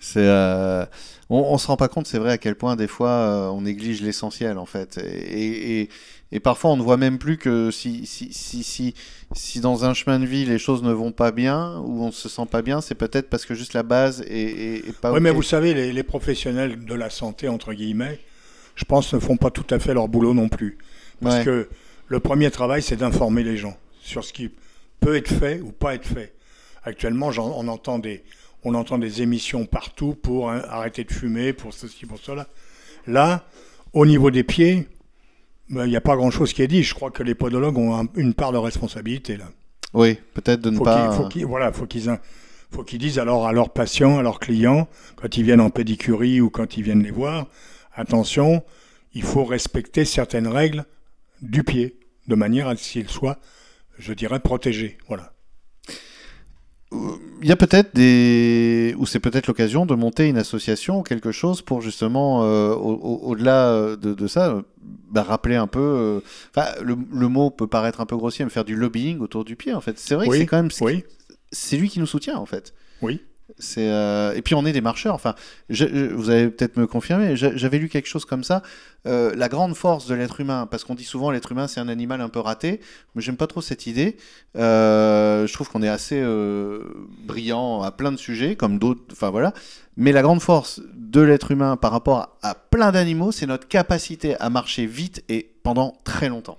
C'est, 0.06 0.18
euh, 0.20 0.84
on, 1.30 1.38
on 1.38 1.56
se 1.56 1.66
rend 1.66 1.76
pas 1.78 1.88
compte, 1.88 2.06
c'est 2.06 2.18
vrai 2.18 2.32
à 2.32 2.38
quel 2.38 2.56
point 2.56 2.76
des 2.76 2.86
fois 2.88 3.08
euh, 3.08 3.48
on 3.48 3.62
néglige 3.62 4.02
l'essentiel 4.02 4.58
en 4.58 4.66
fait, 4.66 4.98
et, 4.98 5.80
et, 5.80 5.88
et 6.30 6.40
parfois 6.40 6.72
on 6.72 6.76
ne 6.76 6.82
voit 6.82 6.98
même 6.98 7.16
plus 7.18 7.38
que 7.38 7.70
si 7.70 8.04
si, 8.04 8.30
si 8.32 8.62
si 8.62 8.94
si 9.34 9.60
dans 9.60 9.86
un 9.86 9.94
chemin 9.94 10.18
de 10.20 10.26
vie 10.26 10.44
les 10.44 10.58
choses 10.58 10.82
ne 10.82 10.92
vont 10.92 11.10
pas 11.10 11.32
bien 11.32 11.78
ou 11.86 12.02
on 12.04 12.12
se 12.12 12.28
sent 12.28 12.44
pas 12.50 12.60
bien, 12.60 12.82
c'est 12.82 12.94
peut-être 12.94 13.30
parce 13.30 13.46
que 13.46 13.54
juste 13.54 13.72
la 13.72 13.82
base 13.82 14.20
est, 14.28 14.28
est- 14.28 14.88
est 14.90 15.00
pas. 15.00 15.10
Oui, 15.10 15.20
mais 15.20 15.30
vous 15.30 15.42
savez, 15.42 15.72
les, 15.72 15.90
les 15.92 16.02
professionnels 16.02 16.84
de 16.84 16.94
la 16.94 17.08
santé, 17.08 17.48
entre 17.48 17.72
guillemets, 17.72 18.20
je 18.76 18.84
pense, 18.84 19.14
ne 19.14 19.18
font 19.18 19.38
pas 19.38 19.50
tout 19.50 19.66
à 19.74 19.78
fait 19.78 19.94
leur 19.94 20.08
boulot 20.08 20.34
non 20.34 20.50
plus. 20.50 20.76
Parce 21.22 21.36
Ouais. 21.36 21.44
que 21.44 21.68
le 22.08 22.20
premier 22.20 22.50
travail, 22.50 22.82
c'est 22.82 22.96
d'informer 22.96 23.42
les 23.42 23.56
gens 23.56 23.76
sur 24.02 24.22
ce 24.22 24.34
qui 24.34 24.50
peut 25.00 25.16
être 25.16 25.32
fait 25.32 25.62
ou 25.62 25.72
pas 25.72 25.94
être 25.94 26.06
fait. 26.06 26.34
Actuellement, 26.84 27.30
j'en- 27.32 27.54
on, 27.56 27.66
entend 27.68 27.98
des, 27.98 28.22
on 28.64 28.74
entend 28.74 28.98
des 28.98 29.22
émissions 29.22 29.66
partout 29.66 30.14
pour 30.14 30.50
hein, 30.50 30.62
arrêter 30.68 31.05
de 31.05 31.12
fumer, 31.12 31.53
pour 31.53 31.72
ceci, 31.74 32.07
pour 32.07 32.18
cela. 32.18 32.46
Là, 33.07 33.44
au 33.92 34.07
niveau 34.07 34.31
des 34.31 34.42
pieds, 34.44 34.88
ben, 35.68 35.85
il 35.87 35.90
n'y 35.90 35.96
a 35.96 36.00
pas 36.00 36.16
grand-chose 36.16 36.53
qui 36.53 36.62
est 36.62 36.66
dit. 36.68 36.83
Je 36.83 36.94
crois 36.94 37.11
que 37.11 37.22
les 37.22 37.35
podologues 37.35 37.77
ont 37.79 37.94
un- 37.96 38.09
une 38.16 38.35
part 38.35 38.53
de 38.53 38.59
responsabilité 38.59 39.37
là. 39.37 39.46
Oui, 39.92 40.18
peut-être 40.35 40.61
de 40.62 40.70
ne 40.70 40.79
Faut 40.79 40.85
pas. 40.85 41.09
qu'ils, 41.09 41.16
faut 41.16 41.29
qu'ils- 41.29 41.46
voilà, 41.46 41.72
faut 41.72 41.87
qu'ils, 41.87 42.11
faut 42.72 42.83
qu'ils 42.83 42.98
disent 42.98 43.18
alors 43.18 43.46
à 43.46 43.53
leurs 43.53 43.70
patients, 43.70 44.18
à 44.18 44.22
leurs 44.22 44.40
clients, 44.40 44.88
quand 45.16 45.37
ils 45.37 45.44
viennent 45.44 45.61
en 45.61 45.70
pédicurie 45.70 46.40
ou 46.40 46.50
quand 46.50 46.77
ils 46.77 46.83
viennent 46.83 47.03
les 47.03 47.12
voir, 47.12 47.46
attention, 47.94 48.64
il 49.12 49.22
faut 49.22 49.44
respecter 49.44 50.05
certaines 50.05 50.48
règles 50.48 50.85
du 51.42 51.62
pied, 51.62 51.96
de 52.27 52.35
manière 52.35 52.66
à 52.68 52.77
ce 52.77 52.90
qu'il 52.92 53.09
soit, 53.09 53.38
je 53.98 54.12
dirais, 54.14 54.40
protégé. 54.40 54.98
Voilà. 55.07 55.34
Il 57.42 57.48
y 57.48 57.52
a 57.52 57.57
peut-être 57.57 57.94
des. 57.94 58.94
Ou 58.98 59.07
c'est 59.07 59.20
peut-être 59.20 59.46
l'occasion 59.48 59.85
de 59.87 59.94
monter 59.94 60.28
une 60.28 60.38
association 60.38 61.00
ou 61.00 61.02
quelque 61.02 61.30
chose 61.33 61.61
pour 61.61 61.83
justement, 61.83 62.42
euh, 62.44 62.70
au- 62.74 62.94
au- 62.94 63.20
au-delà 63.30 63.96
de, 63.96 64.14
de 64.14 64.26
ça, 64.26 64.50
euh, 64.50 64.62
bah, 65.11 65.22
rappeler 65.22 65.57
un 65.57 65.66
peu. 65.66 65.80
euh, 65.80 66.20
Enfin, 66.57 66.68
le, 66.83 66.96
le 67.12 67.28
mot 67.28 67.50
peut 67.50 67.66
paraître 67.66 68.00
un 68.00 68.07
peu 68.07 68.16
grossier, 68.16 68.44
mais 68.44 68.50
faire 68.50 68.64
du 68.64 68.76
lobbying 68.76 69.18
autour 69.20 69.44
du 69.44 69.57
pied, 69.57 69.74
en 69.74 69.80
fait. 69.83 69.98
C'est 69.98 70.14
vrai 70.14 70.26
que 70.26 70.33
c'est 70.40 70.46
quand 70.46 70.57
même. 70.57 70.70
Oui, 70.80 71.04
C'est 71.52 71.76
lui 71.76 71.88
qui 71.90 72.00
nous 72.00 72.07
soutient, 72.07 72.37
en 72.38 72.46
fait. 72.46 72.72
oui. 73.02 73.20
Euh, 73.78 74.33
et 74.35 74.42
puis 74.42 74.54
on 74.54 74.64
est 74.64 74.72
des 74.72 74.80
marcheurs. 74.80 75.14
Enfin, 75.14 75.35
vous 75.68 76.30
allez 76.30 76.48
peut-être 76.48 76.76
me 76.76 76.87
confirmer. 76.87 77.37
j'a- 77.37 77.54
J'avais 77.57 77.78
lu 77.78 77.88
quelque 77.88 78.09
chose 78.09 78.24
comme 78.24 78.42
ça. 78.44 78.62
Euh, 79.07 79.35
la 79.37 79.48
grande 79.48 79.74
force 79.74 80.07
de 80.07 80.14
l'être 80.14 80.40
humain, 80.40 80.66
parce 80.70 80.83
qu'on 80.85 80.94
dit 80.94 81.04
souvent 81.04 81.30
l'être 81.30 81.52
humain 81.52 81.68
c'est 81.68 81.78
un 81.80 81.88
animal 81.88 82.20
un 82.22 82.28
peu 82.30 82.40
raté. 82.40 82.80
Mais 83.14 83.22
j'aime 83.22 83.37
pas 83.37 83.46
trop 83.46 83.61
cette 83.61 83.87
idée. 83.87 84.16
Euh, 84.57 85.46
je 85.46 85.52
trouve 85.52 85.68
qu'on 85.68 85.83
est 85.83 85.88
assez 85.88 86.22
brillant 87.26 87.83
à 87.83 87.90
plein 87.90 88.12
de 88.12 88.16
sujets, 88.16 88.57
comme 88.57 88.78
d'autres. 88.78 89.02
Enfin 89.12 89.30
voilà. 89.30 89.52
Mais 89.96 90.11
la 90.12 90.22
grande 90.22 90.40
force 90.40 90.80
de 90.94 91.20
l'être 91.20 91.50
humain 91.50 91.76
par 91.76 91.92
rapport 91.92 92.37
à 92.42 92.54
plein 92.54 92.92
d'animaux, 92.92 93.30
c'est 93.30 93.46
notre 93.46 93.68
capacité 93.68 94.37
à 94.40 94.50
marcher 94.50 94.87
vite 94.87 95.22
et 95.28 95.48
pendant 95.62 95.94
très 96.04 96.28
longtemps. 96.28 96.59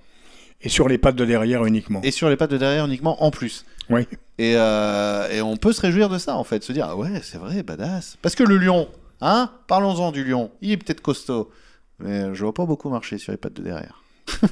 Et 0.62 0.68
sur 0.68 0.88
les 0.88 0.98
pattes 0.98 1.16
de 1.16 1.24
derrière 1.24 1.64
uniquement. 1.64 2.00
Et 2.02 2.10
sur 2.10 2.28
les 2.28 2.36
pattes 2.36 2.50
de 2.50 2.58
derrière 2.58 2.86
uniquement 2.86 3.22
en 3.22 3.30
plus. 3.30 3.64
Oui. 3.90 4.06
Et, 4.38 4.54
euh, 4.56 5.28
et 5.30 5.40
on 5.42 5.56
peut 5.56 5.72
se 5.72 5.80
réjouir 5.80 6.08
de 6.08 6.18
ça, 6.18 6.36
en 6.36 6.44
fait. 6.44 6.64
Se 6.64 6.72
dire, 6.72 6.86
ah 6.88 6.96
ouais, 6.96 7.20
c'est 7.22 7.38
vrai, 7.38 7.62
badass. 7.62 8.16
Parce 8.22 8.34
que 8.34 8.42
le 8.42 8.56
lion, 8.56 8.88
hein 9.20 9.50
Parlons-en 9.66 10.12
du 10.12 10.24
lion. 10.24 10.50
Il 10.62 10.72
est 10.72 10.76
peut-être 10.76 11.02
costaud. 11.02 11.50
Mais 11.98 12.34
je 12.34 12.42
vois 12.42 12.54
pas 12.54 12.66
beaucoup 12.66 12.90
marcher 12.90 13.18
sur 13.18 13.32
les 13.32 13.38
pattes 13.38 13.54
de 13.54 13.62
derrière. 13.62 14.02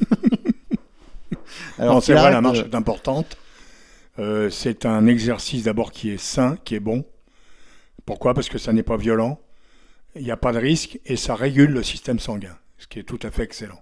non, 1.79 2.01
c'est 2.01 2.14
vrai, 2.14 2.31
la 2.31 2.40
marche 2.40 2.61
de- 2.61 2.64
est 2.69 2.75
importante. 2.75 3.37
Euh, 4.19 4.49
c'est 4.51 4.87
un 4.87 5.07
exercice 5.07 5.64
d'abord 5.64 5.90
qui 5.93 6.11
est 6.11 6.19
sain, 6.19 6.57
qui 6.64 6.75
est 6.75 6.81
bon. 6.81 7.05
Pourquoi? 8.07 8.35
Parce 8.35 8.49
que 8.49 8.59
ça 8.59 8.73
n'est 8.73 8.83
pas 8.83 8.97
violent, 8.97 9.40
il 10.14 10.23
n'y 10.23 10.31
a 10.31 10.37
pas 10.37 10.53
de 10.53 10.59
risque 10.59 11.01
et 11.07 11.17
ça 11.17 11.35
régule 11.35 11.71
le 11.71 11.83
système 11.83 12.19
sanguin, 12.19 12.57
ce 12.79 12.87
qui 12.87 12.99
est 12.99 13.03
tout 13.03 13.19
à 13.23 13.31
fait 13.31 13.43
excellent. 13.43 13.81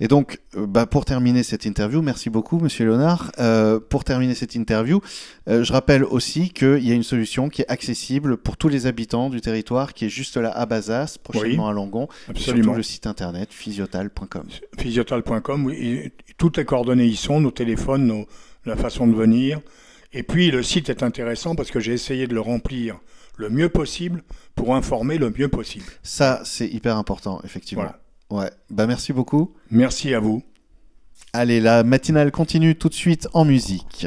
Et 0.00 0.06
donc, 0.06 0.38
euh, 0.56 0.66
bah, 0.66 0.86
pour 0.86 1.04
terminer 1.04 1.42
cette 1.42 1.64
interview, 1.64 2.02
merci 2.02 2.30
beaucoup, 2.30 2.58
Monsieur 2.60 2.84
Léonard. 2.86 3.32
Euh, 3.40 3.80
pour 3.80 4.04
terminer 4.04 4.34
cette 4.36 4.54
interview, 4.54 5.00
euh, 5.48 5.64
je 5.64 5.72
rappelle 5.72 6.04
aussi 6.04 6.50
qu'il 6.50 6.86
y 6.86 6.92
a 6.92 6.94
une 6.94 7.02
solution 7.02 7.48
qui 7.48 7.62
est 7.62 7.68
accessible 7.70 8.36
pour 8.36 8.56
tous 8.56 8.68
les 8.68 8.86
habitants 8.86 9.28
du 9.28 9.40
territoire, 9.40 9.94
qui 9.94 10.04
est 10.06 10.08
juste 10.08 10.36
là 10.36 10.50
à 10.52 10.66
Bazas, 10.66 11.16
prochainement 11.22 11.68
à 11.68 11.72
Langon, 11.72 12.04
et 12.04 12.08
surtout 12.36 12.50
Absolument. 12.50 12.74
le 12.74 12.82
site 12.84 13.06
internet 13.08 13.52
physiotal.com. 13.52 14.44
Physiotal.com, 14.78 15.64
oui, 15.66 16.12
toutes 16.36 16.58
les 16.58 16.64
coordonnées 16.64 17.06
y 17.06 17.16
sont, 17.16 17.40
nos 17.40 17.50
téléphones, 17.50 18.06
nos- 18.06 18.26
la 18.64 18.76
façon 18.76 19.06
de 19.06 19.14
venir. 19.14 19.60
Et 20.12 20.22
puis 20.22 20.50
le 20.50 20.62
site 20.62 20.88
est 20.90 21.02
intéressant 21.02 21.54
parce 21.54 21.70
que 21.70 21.80
j'ai 21.80 21.92
essayé 21.92 22.26
de 22.26 22.34
le 22.34 22.40
remplir 22.40 22.98
le 23.36 23.50
mieux 23.50 23.68
possible 23.68 24.22
pour 24.54 24.74
informer 24.74 25.18
le 25.18 25.30
mieux 25.36 25.48
possible. 25.48 25.84
Ça, 26.02 26.40
c'est 26.44 26.66
hyper 26.68 26.96
important, 26.96 27.40
effectivement. 27.44 27.82
Voilà. 27.84 28.00
Ouais. 28.30 28.50
Bah, 28.70 28.86
merci 28.86 29.12
beaucoup. 29.12 29.54
Merci 29.70 30.14
à 30.14 30.20
vous. 30.20 30.42
Allez, 31.32 31.60
la 31.60 31.84
matinale 31.84 32.30
continue 32.30 32.74
tout 32.74 32.88
de 32.88 32.94
suite 32.94 33.28
en 33.32 33.44
musique. 33.44 34.06